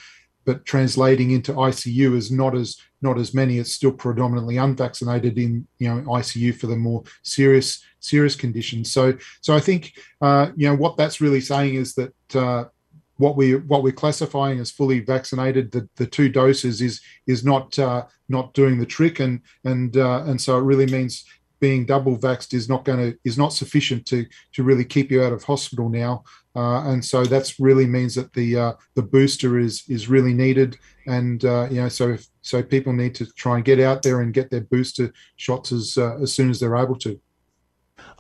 [0.46, 3.58] but translating into ICU is not as not as many.
[3.58, 8.92] It's still predominantly unvaccinated in you know ICU for the more serious serious conditions.
[8.92, 12.66] So so I think uh, you know what that's really saying is that uh,
[13.18, 17.78] what we what we're classifying as fully vaccinated, the, the two doses is is not
[17.80, 21.26] uh, not doing the trick, and and uh, and so it really means
[21.60, 25.24] being double vaxxed is not going to is not sufficient to to really keep you
[25.24, 26.24] out of hospital now.
[26.56, 30.78] Uh, and so that's really means that the uh, the booster is is really needed,
[31.08, 34.22] and uh, you know so if, so people need to try and get out there
[34.22, 37.20] and get their booster shots as uh, as soon as they're able to.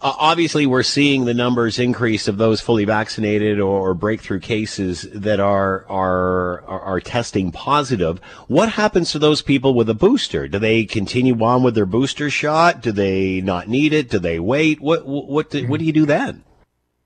[0.05, 5.39] Uh, obviously, we're seeing the numbers increase of those fully vaccinated or, breakthrough cases that
[5.39, 8.19] are, are are are testing positive.
[8.47, 10.47] What happens to those people with a booster?
[10.47, 12.81] Do they continue on with their booster shot?
[12.81, 14.11] Do they not need it?
[14.11, 14.79] Do they wait?
[14.79, 16.43] What what do, what do you do then?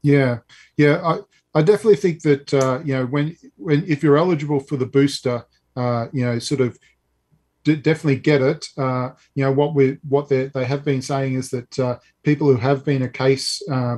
[0.02, 0.40] Yeah,
[0.76, 4.76] yeah, I, I definitely think that uh, you know when when if you're eligible for
[4.76, 5.46] the booster,
[5.78, 6.78] uh, you know, sort of
[7.76, 8.68] definitely get it.
[8.78, 12.48] Uh, you know what we what they they have been saying is that uh, people
[12.48, 13.98] who have been a case uh,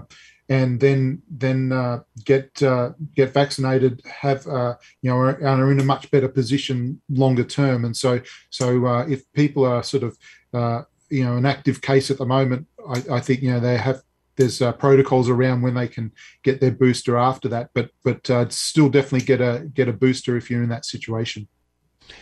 [0.49, 5.79] and then then uh, get uh, get vaccinated have uh, you know are, are, in
[5.79, 7.85] a much better position longer term.
[7.85, 10.17] And so so if people are sort of
[11.09, 14.01] you know an active case at the moment, I, I think you know they have
[14.37, 16.11] there's uh, protocols around when they can
[16.43, 20.37] get their booster after that, but but uh, still definitely get a get a booster
[20.37, 21.47] if you're in that situation.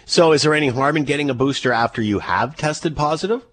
[0.06, 3.46] So, is there any harm in getting a booster after you have tested positive?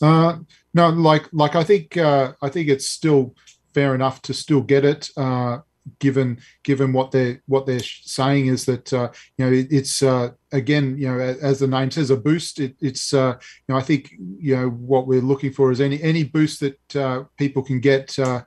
[0.00, 0.38] Uh,
[0.74, 3.34] no, like like I think uh, I think it's still
[3.74, 5.10] fair enough to still get it.
[5.16, 5.58] Uh,
[5.98, 10.30] given given what they're what they're saying is that uh, you know it, it's uh,
[10.52, 13.82] again you know as the name says a boost it, it's uh, you know I
[13.82, 17.80] think you know what we're looking for is any any boost that uh, people can
[17.80, 18.42] get uh,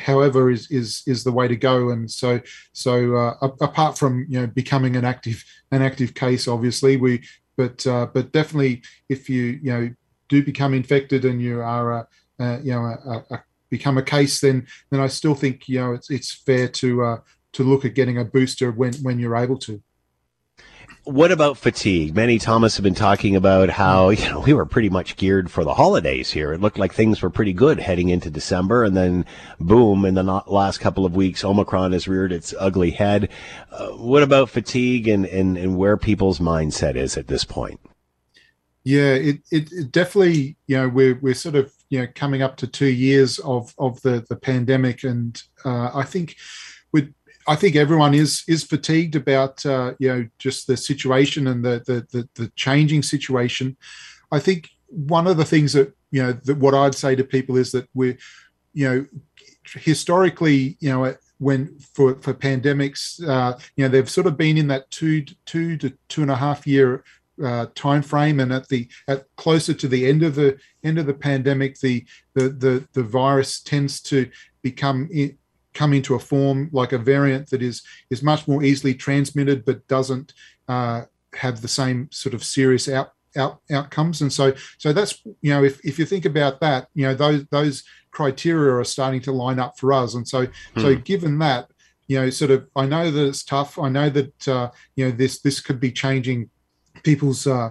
[0.00, 2.40] however is is is the way to go and so
[2.72, 7.22] so uh, apart from you know becoming an active an active case obviously we
[7.56, 7.84] but
[8.14, 9.90] but definitely if you you know
[10.28, 12.08] do become infected and you are a,
[12.62, 16.10] you know a, a become a case, then then I still think you know it's
[16.10, 17.18] it's fair to uh,
[17.54, 19.82] to look at getting a booster when when you're able to.
[21.04, 22.14] What about fatigue?
[22.14, 25.64] Many Thomas have been talking about how you know we were pretty much geared for
[25.64, 26.52] the holidays here.
[26.52, 29.26] It looked like things were pretty good heading into December, and then
[29.58, 30.04] boom!
[30.04, 33.30] In the last couple of weeks, Omicron has reared its ugly head.
[33.72, 37.80] Uh, what about fatigue and, and and where people's mindset is at this point?
[38.84, 42.56] Yeah, it, it, it definitely you know we're we're sort of you know coming up
[42.58, 46.36] to two years of of the the pandemic, and uh, I think
[47.46, 51.82] I think everyone is is fatigued about uh, you know just the situation and the,
[51.86, 53.76] the the the changing situation.
[54.30, 57.56] I think one of the things that you know that what I'd say to people
[57.56, 58.18] is that we're
[58.74, 59.06] you know
[59.74, 64.68] historically you know when for for pandemics uh, you know they've sort of been in
[64.68, 67.04] that two two to two and a half year
[67.42, 71.06] uh, time frame and at the at closer to the end of the end of
[71.06, 74.30] the pandemic the the the, the virus tends to
[74.62, 75.08] become
[75.74, 79.86] come into a form like a variant that is is much more easily transmitted but
[79.88, 80.34] doesn't
[80.68, 81.02] uh,
[81.34, 84.20] have the same sort of serious out, out outcomes.
[84.20, 87.44] And so so that's you know if, if you think about that you know those
[87.46, 90.14] those criteria are starting to line up for us.
[90.14, 90.80] And so hmm.
[90.80, 91.68] so given that
[92.08, 93.78] you know sort of i know that it's tough.
[93.78, 96.50] I know that uh, you know this this could be changing
[97.02, 97.70] people's uh,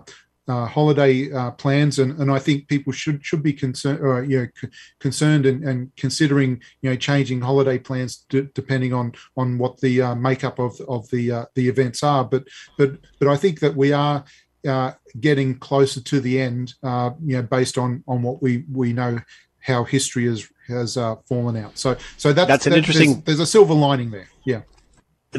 [0.52, 4.39] uh, holiday uh, plans, and, and I think people should should be concerned, or, you
[4.39, 4.68] know, c-
[4.99, 10.02] concerned and, and considering you know changing holiday plans d- depending on on what the
[10.02, 12.26] uh, makeup of of the uh, the events are.
[12.26, 12.43] But
[12.78, 12.89] but
[13.20, 14.26] but I think that we are
[14.68, 18.91] uh, getting closer to the end, uh, you know, based on on what we we
[18.91, 19.20] know
[19.60, 20.95] how history has has
[21.30, 21.78] fallen out.
[21.78, 23.14] So so that's, that's an that, interesting.
[23.14, 24.30] There's, there's a silver lining there.
[24.43, 24.62] Yeah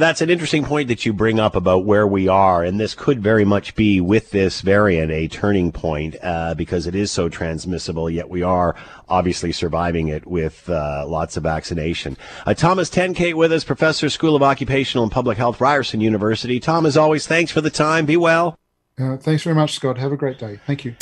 [0.01, 3.23] that's an interesting point that you bring up about where we are, and this could
[3.23, 8.09] very much be with this variant a turning point uh, because it is so transmissible.
[8.09, 8.75] Yet we are
[9.09, 12.17] obviously surviving it with uh, lots of vaccination.
[12.47, 16.59] Uh, Thomas Tenkate with us, professor, School of Occupational and Public Health, Ryerson University.
[16.59, 18.07] Tom, as always, thanks for the time.
[18.07, 18.59] Be well.
[18.99, 19.99] Uh, thanks very much, Scott.
[19.99, 20.59] Have a great day.
[20.67, 20.95] Thank you.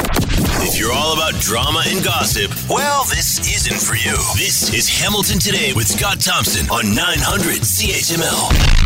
[0.63, 4.15] If you're all about drama and gossip, well, this isn't for you.
[4.37, 8.81] This is Hamilton Today with Scott Thompson on 900 CHML.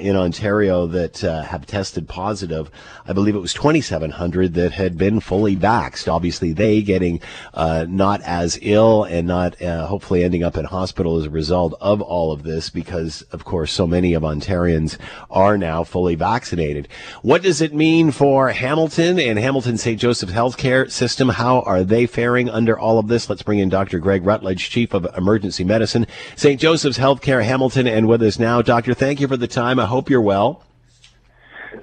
[0.00, 2.68] in Ontario that have tested positive.
[3.06, 6.08] I believe it was 2,700 that had been fully vaccinated waxed.
[6.08, 7.20] Obviously, they getting
[7.52, 11.74] uh, not as ill and not uh, hopefully ending up in hospital as a result
[11.80, 14.96] of all of this because, of course, so many of Ontarians
[15.30, 16.88] are now fully vaccinated.
[17.22, 20.00] What does it mean for Hamilton and Hamilton St.
[20.00, 21.28] Joseph's healthcare system?
[21.28, 23.28] How are they faring under all of this?
[23.28, 23.98] Let's bring in Dr.
[23.98, 26.06] Greg Rutledge, Chief of Emergency Medicine,
[26.36, 26.60] St.
[26.60, 28.62] Joseph's Healthcare Hamilton, and with us now.
[28.62, 29.78] Doctor, thank you for the time.
[29.78, 30.62] I hope you're well.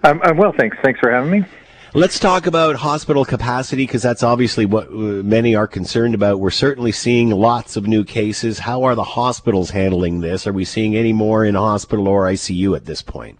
[0.04, 0.78] I'm, I'm well, thanks.
[0.84, 1.45] Thanks for having me.
[1.93, 6.39] Let's talk about hospital capacity because that's obviously what uh, many are concerned about.
[6.39, 8.59] We're certainly seeing lots of new cases.
[8.59, 10.47] How are the hospitals handling this?
[10.47, 13.39] Are we seeing any more in hospital or ICU at this point?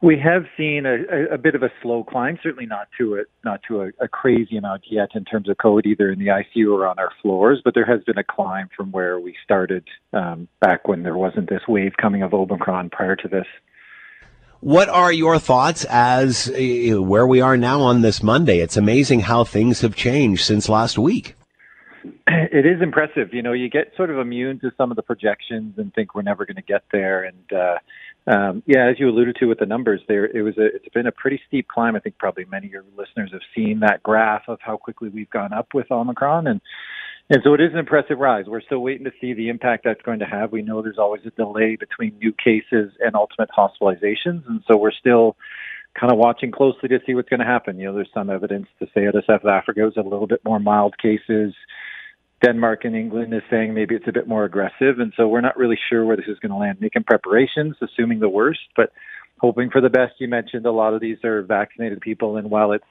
[0.00, 3.60] We have seen a, a, bit of a slow climb, certainly not to a not
[3.66, 6.86] to a, a, crazy amount yet in terms of code, either in the ICU or
[6.86, 7.60] on our floors.
[7.64, 11.48] But there has been a climb from where we started um, back when there wasn't
[11.48, 13.46] this wave coming of Omicron prior to this.
[14.62, 18.60] What are your thoughts as uh, where we are now on this Monday?
[18.60, 21.34] It's amazing how things have changed since last week.
[22.28, 23.32] It is impressive.
[23.32, 26.22] You know, you get sort of immune to some of the projections and think we're
[26.22, 27.24] never going to get there.
[27.24, 27.78] And uh,
[28.26, 31.06] um, yeah, as you alluded to with the numbers, there it was a it's been
[31.08, 31.96] a pretty steep climb.
[31.96, 35.30] I think probably many of your listeners have seen that graph of how quickly we've
[35.30, 36.60] gone up with Omicron, and
[37.32, 38.44] and so it is an impressive rise.
[38.46, 40.52] We're still waiting to see the impact that's going to have.
[40.52, 44.92] We know there's always a delay between new cases and ultimate hospitalizations, and so we're
[44.92, 45.36] still
[45.98, 47.78] kind of watching closely to see what's going to happen.
[47.78, 50.60] You know, there's some evidence to say of South Africa was a little bit more
[50.60, 51.54] mild cases.
[52.44, 55.56] Denmark and England is saying maybe it's a bit more aggressive, and so we're not
[55.56, 56.82] really sure where this is going to land.
[56.82, 58.92] Making preparations, assuming the worst, but
[59.38, 60.14] hoping for the best.
[60.18, 62.84] You mentioned a lot of these are vaccinated people, and while it's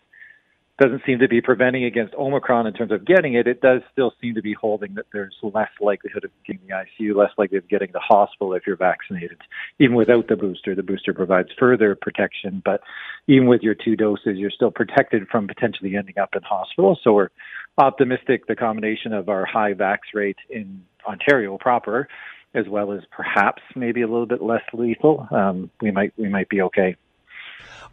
[0.81, 3.45] doesn't seem to be preventing against Omicron in terms of getting it.
[3.47, 7.15] It does still seem to be holding that there's less likelihood of getting the ICU,
[7.15, 9.37] less likelihood of getting the hospital if you're vaccinated.
[9.79, 12.81] Even without the booster, the booster provides further protection, but
[13.27, 16.97] even with your two doses, you're still protected from potentially ending up in hospital.
[17.03, 17.29] So we're
[17.77, 22.07] optimistic the combination of our high vax rate in Ontario proper,
[22.53, 26.49] as well as perhaps maybe a little bit less lethal, um, we might we might
[26.49, 26.95] be okay.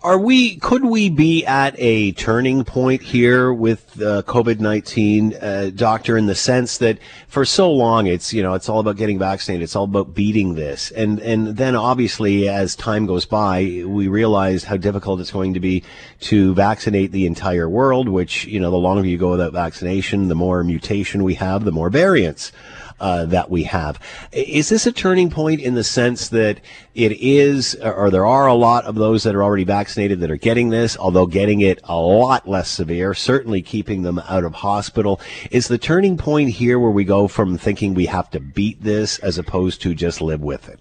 [0.01, 0.59] Are we?
[0.59, 6.17] Could we be at a turning point here with uh, COVID nineteen, uh, doctor?
[6.17, 9.65] In the sense that for so long, it's you know it's all about getting vaccinated.
[9.65, 14.63] It's all about beating this, and and then obviously as time goes by, we realize
[14.63, 15.83] how difficult it's going to be
[16.21, 18.09] to vaccinate the entire world.
[18.09, 21.73] Which you know, the longer you go without vaccination, the more mutation we have, the
[21.73, 22.53] more variants
[23.01, 23.99] uh, that we have.
[24.33, 26.61] Is this a turning point in the sense that
[26.95, 30.37] it is, or there are a lot of those that are already vaccinated that are
[30.37, 35.21] getting this, although getting it a lot less severe, certainly keeping them out of hospital?
[35.51, 39.19] Is the turning point here where we go from thinking we have to beat this
[39.21, 40.81] as opposed to just live with it?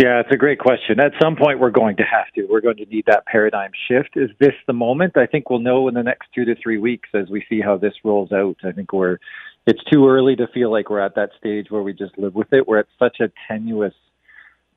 [0.00, 1.00] Yeah, it's a great question.
[1.00, 2.46] At some point, we're going to have to.
[2.48, 4.10] We're going to need that paradigm shift.
[4.16, 5.16] Is this the moment?
[5.16, 7.78] I think we'll know in the next two to three weeks as we see how
[7.78, 8.56] this rolls out.
[8.62, 9.18] I think we're
[9.68, 12.50] it's too early to feel like we're at that stage where we just live with
[12.52, 12.66] it.
[12.66, 13.92] We're at such a tenuous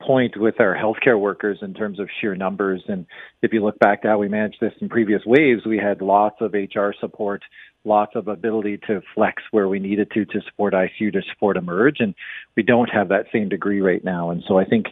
[0.02, 2.82] point with our healthcare workers in terms of sheer numbers.
[2.88, 3.06] And
[3.40, 6.36] if you look back to how we managed this in previous waves, we had lots
[6.42, 7.42] of HR support,
[7.86, 11.96] lots of ability to flex where we needed to to support ICU, to support emerge.
[12.00, 12.14] And
[12.54, 14.28] we don't have that same degree right now.
[14.28, 14.86] And so I think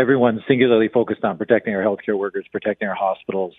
[0.00, 3.52] everyone's singularly focused on protecting our healthcare workers, protecting our hospitals,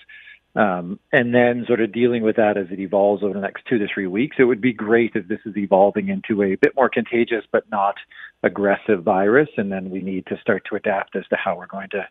[0.55, 3.79] um, and then sort of dealing with that as it evolves over the next two
[3.79, 4.35] to three weeks.
[4.39, 7.95] It would be great if this is evolving into a bit more contagious but not
[8.43, 11.89] aggressive virus, and then we need to start to adapt as to how we're going
[11.91, 12.07] to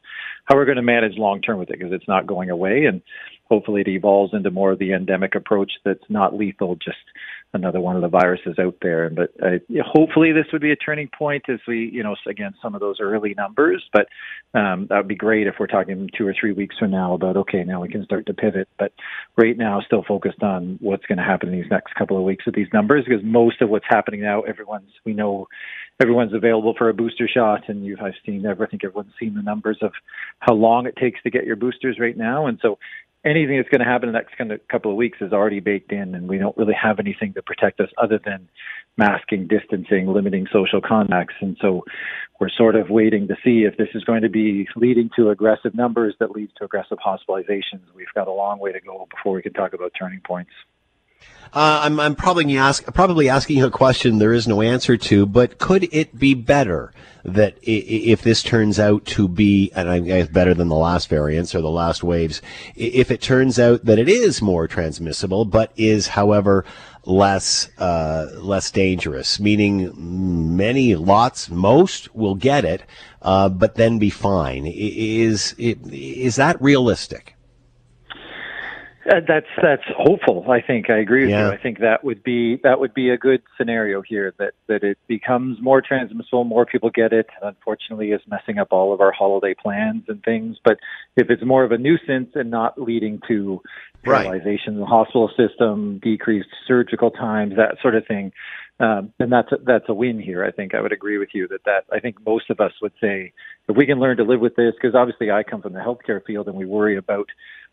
[0.46, 3.02] how we're going to manage long term with it because it's not going away, and
[3.44, 6.96] hopefully it evolves into more of the endemic approach that's not lethal, just
[7.54, 9.04] another one of the viruses out there.
[9.04, 12.54] And but uh, hopefully, this would be a turning point as we, you know, again,
[12.62, 13.84] some of those early numbers.
[13.92, 14.08] But
[14.58, 17.36] um, that would be great if we're talking two or three weeks from now about
[17.36, 18.68] okay, now we can start to pivot.
[18.78, 18.92] But
[19.36, 22.46] right now, still focused on what's going to happen in these next couple of weeks
[22.46, 25.48] with these numbers because most of what's happening now, everyone's we know
[26.00, 28.46] everyone's available for a booster shot, and you have seen.
[28.46, 29.92] I think everyone's seen the numbers of
[30.40, 32.78] how long it takes to get your boosters right now, and so
[33.24, 35.60] anything that's going to happen in the next kind of couple of weeks is already
[35.60, 38.48] baked in, and we don't really have anything to protect us other than
[38.96, 41.34] masking, distancing, limiting social contacts.
[41.40, 41.84] And so
[42.40, 45.74] we're sort of waiting to see if this is going to be leading to aggressive
[45.74, 47.82] numbers that leads to aggressive hospitalizations.
[47.94, 50.50] We've got a long way to go before we can talk about turning points.
[51.54, 55.58] Uh, I'm, I'm probably ask, probably asking a question there is no answer to, but
[55.58, 56.92] could it be better
[57.24, 61.54] that if this turns out to be, and I guess better than the last variants
[61.54, 62.40] or the last waves,
[62.74, 66.64] if it turns out that it is more transmissible, but is, however,
[67.04, 72.82] less uh, less dangerous, meaning many, lots, most will get it,
[73.20, 74.66] uh, but then be fine.
[74.66, 77.36] Is is that realistic?
[79.04, 80.48] Uh, that's that's hopeful.
[80.48, 81.48] I think I agree with yeah.
[81.48, 81.52] you.
[81.52, 84.32] I think that would be that would be a good scenario here.
[84.38, 87.26] That that it becomes more transmissible, more people get it.
[87.40, 90.58] And unfortunately, is messing up all of our holiday plans and things.
[90.64, 90.78] But
[91.16, 93.60] if it's more of a nuisance and not leading to
[94.04, 94.66] paralyzation right.
[94.68, 98.32] in the hospital system, decreased surgical times, that sort of thing,
[98.78, 100.44] um, then that's a, that's a win here.
[100.44, 102.92] I think I would agree with you that that I think most of us would
[103.00, 103.32] say
[103.68, 106.24] if we can learn to live with this, because obviously I come from the healthcare
[106.24, 107.28] field and we worry about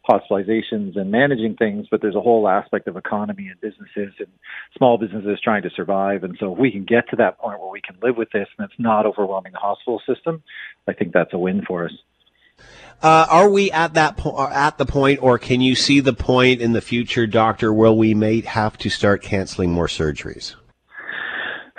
[0.08, 4.28] hospitalizations and managing things, but there's a whole aspect of economy and businesses and
[4.78, 6.24] small businesses trying to survive.
[6.24, 8.48] And so if we can get to that point where we can live with this
[8.58, 10.44] and it's not overwhelming the hospital system,
[10.88, 11.92] I think that's a win for us.
[13.02, 16.12] Uh, are we at that po- uh, at the point, or can you see the
[16.12, 20.56] point in the future, Doctor, where we may have to start canceling more surgeries?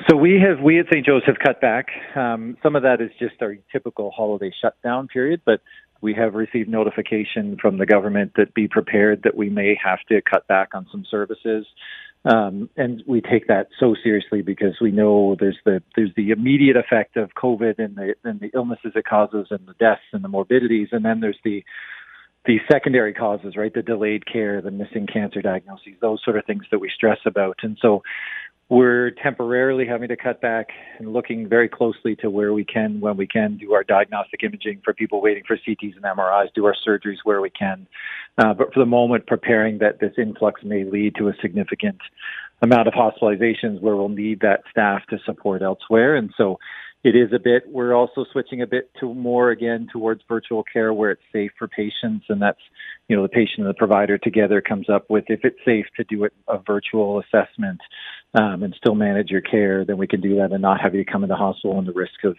[0.08, 1.04] So we have we at St.
[1.04, 1.88] Joe's have cut back.
[2.16, 5.60] Um, some of that is just our typical holiday shutdown period, but
[6.00, 10.20] we have received notification from the government that be prepared that we may have to
[10.22, 11.66] cut back on some services.
[12.24, 16.76] Um, and we take that so seriously because we know there's the there's the immediate
[16.76, 20.28] effect of COVID and the and the illnesses it causes and the deaths and the
[20.28, 21.64] morbidities, and then there's the
[22.46, 23.72] the secondary causes, right?
[23.72, 27.58] The delayed care, the missing cancer diagnoses, those sort of things that we stress about.
[27.62, 28.02] And so
[28.70, 30.68] we're temporarily having to cut back
[30.98, 34.80] and looking very closely to where we can, when we can, do our diagnostic imaging
[34.84, 37.88] for people waiting for CTs and MRIs, do our surgeries where we can.
[38.38, 41.98] Uh, but for the moment, preparing that this influx may lead to a significant
[42.62, 46.14] amount of hospitalizations where we'll need that staff to support elsewhere.
[46.14, 46.60] And so
[47.02, 50.92] it is a bit, we're also switching a bit to more again towards virtual care
[50.92, 52.26] where it's safe for patients.
[52.28, 52.60] And that's,
[53.08, 56.04] you know, the patient and the provider together comes up with if it's safe to
[56.04, 57.80] do it, a virtual assessment
[58.34, 61.04] um, and still manage your care, then we can do that and not have you
[61.04, 62.36] come into the hospital and the risk of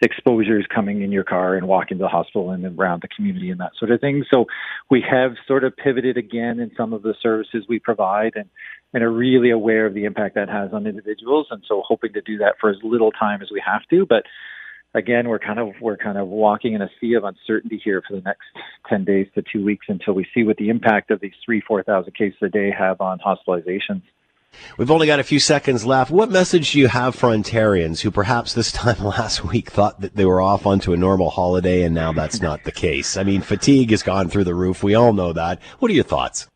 [0.00, 3.60] exposures coming in your car and walking to the hospital and around the community and
[3.60, 4.24] that sort of thing.
[4.32, 4.46] So
[4.90, 8.48] we have sort of pivoted again in some of the services we provide and
[8.94, 11.48] and are really aware of the impact that has on individuals.
[11.50, 14.06] And so hoping to do that for as little time as we have to.
[14.06, 14.22] But
[14.94, 18.14] again, we're kind of we're kind of walking in a sea of uncertainty here for
[18.14, 18.44] the next
[18.88, 21.82] ten days to two weeks until we see what the impact of these three four
[21.82, 24.02] thousand cases a day have on hospitalizations.
[24.76, 26.10] We've only got a few seconds left.
[26.10, 30.16] What message do you have for Ontarians who perhaps this time last week thought that
[30.16, 33.16] they were off onto a normal holiday and now that's not the case?
[33.16, 34.82] I mean, fatigue has gone through the roof.
[34.82, 35.60] We all know that.
[35.78, 36.48] What are your thoughts?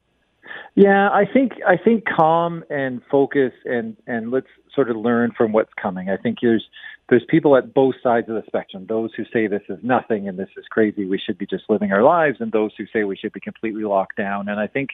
[0.75, 5.51] Yeah, I think I think calm and focus and and let's sort of learn from
[5.51, 6.09] what's coming.
[6.09, 6.69] I think there's
[7.09, 8.87] there's people at both sides of the spectrum.
[8.89, 11.91] Those who say this is nothing and this is crazy, we should be just living
[11.91, 14.49] our lives, and those who say we should be completely locked down.
[14.49, 14.91] And I think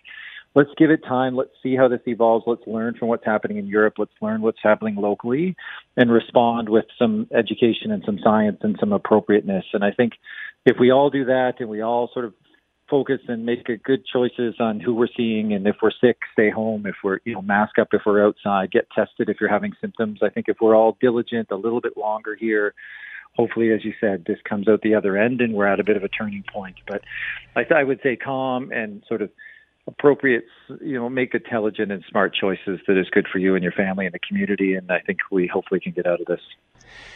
[0.55, 1.35] let's give it time.
[1.35, 2.45] Let's see how this evolves.
[2.47, 3.95] Let's learn from what's happening in Europe.
[3.99, 5.57] Let's learn what's happening locally
[5.97, 9.65] and respond with some education and some science and some appropriateness.
[9.73, 10.13] And I think
[10.65, 12.35] if we all do that and we all sort of
[12.89, 16.85] focus and make good choices on who we're seeing and if we're sick stay home
[16.85, 20.19] if we're you know mask up if we're outside get tested if you're having symptoms
[20.23, 22.75] i think if we're all diligent a little bit longer here
[23.37, 25.97] hopefully as you said this comes out the other end and we're at a bit
[25.97, 27.01] of a turning point but
[27.57, 29.31] i, I would say calm and sort of
[29.87, 30.45] appropriate,
[30.81, 34.07] you know, make intelligent and smart choices that is good for you and your family
[34.07, 34.75] and the community.
[34.75, 36.41] And I think we hopefully can get out of this.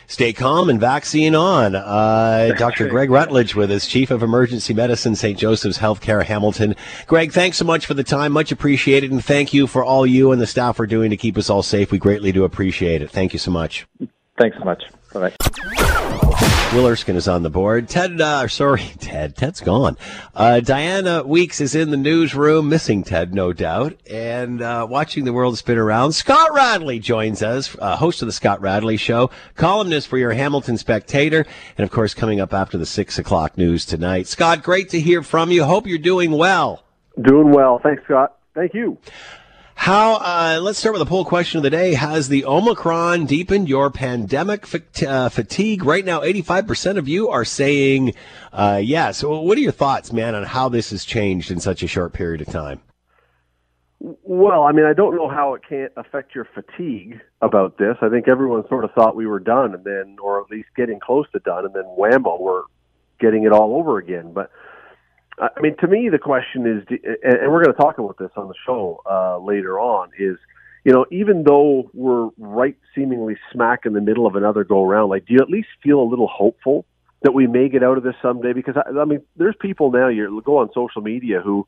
[0.06, 1.74] Stay calm and vaccine on.
[1.74, 2.88] Uh, Dr.
[2.88, 5.38] Greg Rutledge with us, Chief of Emergency Medicine, St.
[5.38, 6.74] Joseph's Healthcare Hamilton.
[7.06, 8.32] Greg, thanks so much for the time.
[8.32, 9.10] Much appreciated.
[9.10, 11.62] And thank you for all you and the staff are doing to keep us all
[11.62, 11.92] safe.
[11.92, 13.10] We greatly do appreciate it.
[13.10, 13.86] Thank you so much.
[14.38, 14.82] Thanks so much.
[15.12, 15.74] Bye bye.
[16.74, 17.88] Will Erskine is on the board.
[17.88, 19.34] Ted, uh, sorry, Ted.
[19.34, 19.96] Ted's gone.
[20.34, 25.32] Uh, Diana Weeks is in the newsroom, missing Ted, no doubt, and uh, watching the
[25.32, 26.12] world spin around.
[26.12, 30.76] Scott Radley joins us, uh, host of the Scott Radley Show, columnist for your Hamilton
[30.76, 31.46] Spectator,
[31.78, 34.26] and of course, coming up after the six o'clock news tonight.
[34.26, 35.64] Scott, great to hear from you.
[35.64, 36.84] Hope you're doing well.
[37.20, 37.80] Doing well.
[37.82, 38.36] Thanks, Scott.
[38.54, 38.98] Thank you.
[39.80, 40.16] How?
[40.16, 41.94] Uh, let's start with the poll question of the day.
[41.94, 45.84] Has the Omicron deepened your pandemic fa- uh, fatigue?
[45.84, 48.14] Right now, eighty-five percent of you are saying
[48.52, 49.18] uh, yes.
[49.18, 52.12] So what are your thoughts, man, on how this has changed in such a short
[52.12, 52.80] period of time?
[54.00, 57.96] Well, I mean, I don't know how it can't affect your fatigue about this.
[58.02, 60.98] I think everyone sort of thought we were done, and then, or at least getting
[60.98, 62.64] close to done, and then whammo, we're
[63.20, 64.32] getting it all over again.
[64.32, 64.50] But
[65.40, 66.84] I mean, to me, the question is,
[67.22, 70.36] and we're going to talk about this on the show uh, later on, is
[70.84, 75.10] you know, even though we're right seemingly smack in the middle of another go around,
[75.10, 76.86] like, do you at least feel a little hopeful
[77.22, 78.52] that we may get out of this someday?
[78.52, 81.66] Because I, I mean, there's people now you go on social media who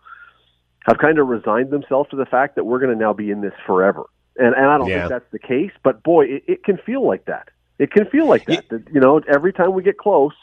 [0.87, 3.41] have kind of resigned themselves to the fact that we're going to now be in
[3.41, 4.05] this forever,
[4.37, 5.01] and and I don't Yeah.
[5.01, 5.73] think that's the case.
[5.83, 7.49] But boy, it, it can feel like that.
[7.79, 8.69] It can feel like that.
[8.71, 8.85] that.
[8.93, 10.35] You know, every time we get close,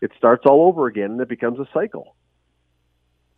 [0.00, 2.16] it starts all over again, and it becomes a cycle.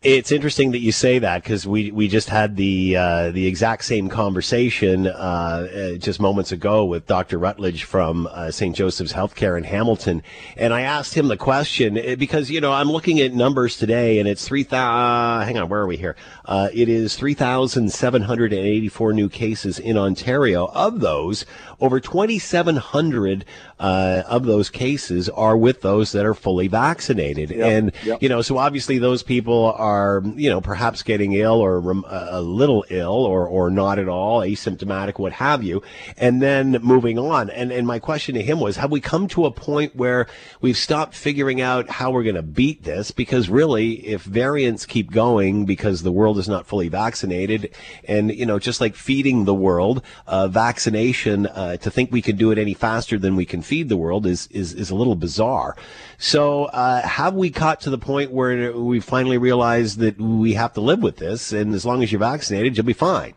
[0.03, 3.85] It's interesting that you say that because we, we just had the uh, the exact
[3.85, 7.39] same conversation uh, uh, just moments ago with Dr.
[7.39, 8.75] Rutledge from uh, St.
[8.75, 10.21] Joseph's Healthcare in Hamilton,
[10.57, 14.19] and I asked him the question eh, because you know I'm looking at numbers today
[14.19, 15.47] and it's three thousand.
[15.47, 16.17] hang on, where are we here?
[16.43, 20.65] Uh, it is three thousand seven hundred and eighty four new cases in Ontario.
[20.73, 21.45] Of those,
[21.79, 23.45] over twenty seven hundred
[23.79, 28.21] uh, of those cases are with those that are fully vaccinated, Yep, and yep.
[28.21, 32.41] you know, so obviously those people are, you know, perhaps getting ill or rem- a
[32.41, 35.81] little ill or, or not at all, asymptomatic, what have you,
[36.17, 37.49] and then moving on.
[37.49, 40.27] And, and my question to him was, have we come to a point where
[40.61, 43.11] we've stopped figuring out how we're going to beat this?
[43.11, 47.73] Because really, if variants keep going because the world is not fully vaccinated
[48.05, 52.35] and, you know, just like feeding the world, uh, vaccination, uh, to think we can
[52.35, 55.15] do it any faster than we can feed the world is, is, is a little
[55.15, 55.75] bizarre.
[56.17, 60.73] So, uh, have we caught to the point where we finally realize that we have
[60.73, 63.33] to live with this, and as long as you're vaccinated, you'll be fine?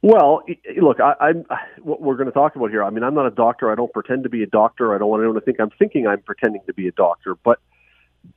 [0.00, 0.42] Well,
[0.80, 1.44] look, I, I'm
[1.82, 2.84] what we're going to talk about here.
[2.84, 3.70] I mean, I'm not a doctor.
[3.72, 4.94] I don't pretend to be a doctor.
[4.94, 7.34] I don't want anyone to think I'm thinking I'm pretending to be a doctor.
[7.34, 7.58] But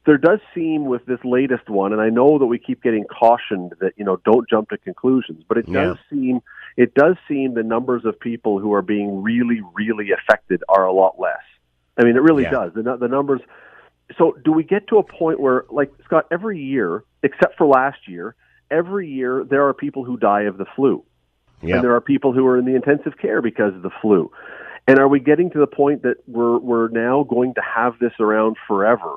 [0.06, 3.74] there does seem with this latest one, and I know that we keep getting cautioned
[3.80, 6.42] that you know don't jump to conclusions, but it does seem
[6.84, 10.94] it does seem the numbers of people who are being really really affected are a
[11.02, 11.46] lot less.
[11.98, 12.52] I mean, it really Yeah.
[12.60, 12.74] does.
[12.74, 13.42] The the numbers.
[14.18, 18.08] So, do we get to a point where, like Scott, every year except for last
[18.08, 18.36] year,
[18.70, 21.04] every year there are people who die of the flu,
[21.62, 21.76] Yeah.
[21.76, 24.32] and there are people who are in the intensive care because of the flu.
[24.88, 28.14] And are we getting to the point that we're we're now going to have this
[28.20, 29.14] around forever?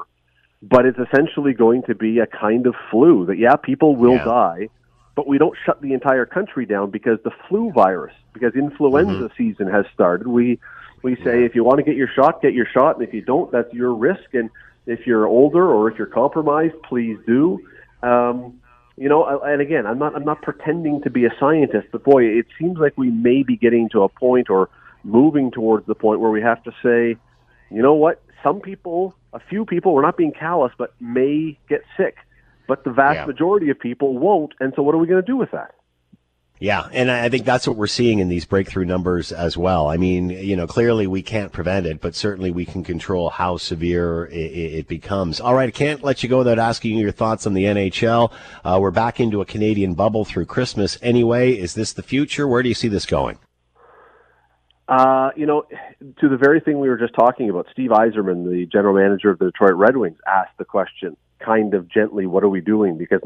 [0.62, 4.68] But it's essentially going to be a kind of flu that yeah, people will die,
[5.14, 9.68] but we don't shut the entire country down because the flu virus, because influenza season
[9.68, 10.26] has started.
[10.26, 10.58] We
[11.02, 13.20] we say if you want to get your shot, get your shot, and if you
[13.20, 14.32] don't, that's your risk.
[14.32, 14.50] And
[14.86, 17.60] if you're older or if you're compromised, please do.
[18.02, 18.60] Um,
[18.96, 22.24] you know, and again, I'm not I'm not pretending to be a scientist, but boy,
[22.24, 24.68] it seems like we may be getting to a point or
[25.02, 27.16] moving towards the point where we have to say,
[27.70, 28.22] you know what?
[28.42, 32.16] Some people, a few people, we're not being callous, but may get sick,
[32.66, 33.26] but the vast Yeah.
[33.26, 34.52] majority of people won't.
[34.60, 35.72] And so, what are we going to do with that?
[36.60, 39.88] Yeah, and I think that's what we're seeing in these breakthrough numbers as well.
[39.88, 43.56] I mean, you know, clearly we can't prevent it, but certainly we can control how
[43.56, 45.40] severe it, it becomes.
[45.40, 48.32] All right, I can't let you go without asking you your thoughts on the NHL.
[48.64, 51.52] Uh, we're back into a Canadian bubble through Christmas anyway.
[51.52, 52.46] Is this the future?
[52.46, 53.38] Where do you see this going?
[54.86, 55.64] Uh, you know,
[56.20, 59.38] to the very thing we were just talking about, Steve Yzerman, the general manager of
[59.38, 62.98] the Detroit Red Wings, asked the question kind of gently, what are we doing?
[62.98, 63.20] Because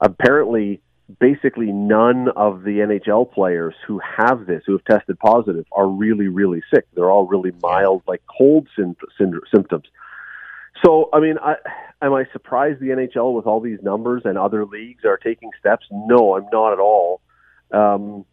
[0.00, 0.80] apparently,
[1.20, 6.28] basically none of the NHL players who have this, who have tested positive, are really,
[6.28, 6.86] really sick.
[6.94, 9.84] They're all really mild, like cold symptoms.
[10.84, 11.56] So, I mean, I,
[12.00, 15.86] am I surprised the NHL with all these numbers and other leagues are taking steps?
[15.90, 17.20] No, I'm not at all.
[17.72, 18.24] Um,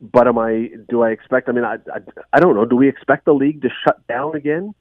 [0.00, 0.70] but am I?
[0.88, 1.48] Do I expect?
[1.48, 2.00] I mean, I, I,
[2.32, 2.64] I don't know.
[2.64, 4.74] Do we expect the league to shut down again?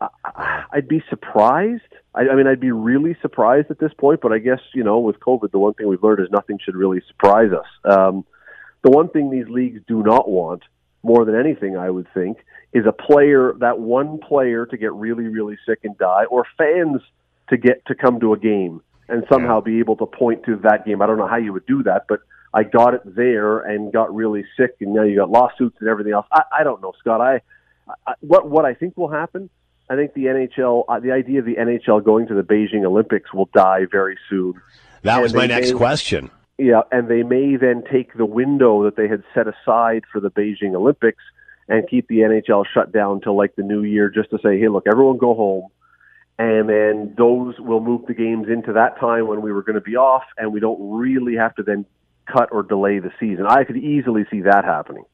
[0.00, 1.82] I, I'd be surprised.
[2.14, 4.20] I, I mean, I'd be really surprised at this point.
[4.20, 6.76] But I guess you know, with COVID, the one thing we've learned is nothing should
[6.76, 7.66] really surprise us.
[7.84, 8.24] Um,
[8.82, 10.62] the one thing these leagues do not want,
[11.02, 12.38] more than anything, I would think,
[12.72, 17.00] is a player, that one player, to get really, really sick and die, or fans
[17.48, 20.84] to get to come to a game and somehow be able to point to that
[20.84, 21.00] game.
[21.00, 22.20] I don't know how you would do that, but
[22.52, 26.12] I got it there and got really sick, and now you got lawsuits and everything
[26.12, 26.26] else.
[26.32, 27.20] I, I don't know, Scott.
[27.20, 27.40] I,
[28.06, 29.48] I what what I think will happen.
[29.88, 33.32] I think the NHL, uh, the idea of the NHL going to the Beijing Olympics
[33.32, 34.54] will die very soon.
[35.02, 36.30] That And was my next may- question.
[36.58, 40.30] Yeah, and they may then take the window that they had set aside for the
[40.30, 41.22] Beijing Olympics
[41.68, 44.68] and keep the NHL shut down till like the new year, just to say, hey,
[44.68, 45.68] look, everyone go home,
[46.38, 49.80] and then those will move the games into that time when we were going to
[49.82, 51.84] be off, and we don't really have to then
[52.26, 53.46] cut or delay the season.
[53.46, 55.04] I could easily see that happening.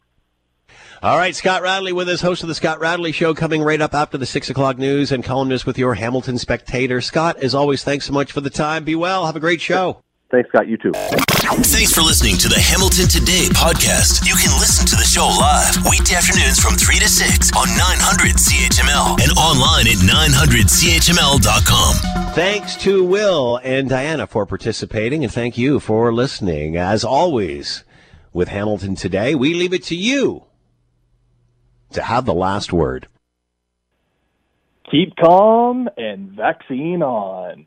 [1.03, 3.93] All right, Scott Radley with us, host of the Scott Radley Show, coming right up
[3.93, 7.01] after the six o'clock news and columnist with your Hamilton Spectator.
[7.01, 8.85] Scott, as always, thanks so much for the time.
[8.85, 9.27] Be well.
[9.27, 10.03] Have a great show.
[10.33, 10.67] Thanks, Scott.
[10.67, 10.93] You too.
[10.95, 14.27] Thanks for listening to the Hamilton Today podcast.
[14.27, 18.37] You can listen to the show live weekday afternoons from 3 to 6 on 900
[18.41, 22.33] CHML and online at 900CHML.com.
[22.33, 26.79] Thanks to Will and Diana for participating, and thank you for listening.
[26.79, 27.85] As always,
[28.33, 30.45] with Hamilton Today, we leave it to you
[31.95, 33.09] to have the last word.
[34.91, 37.67] Keep calm and vaccine on.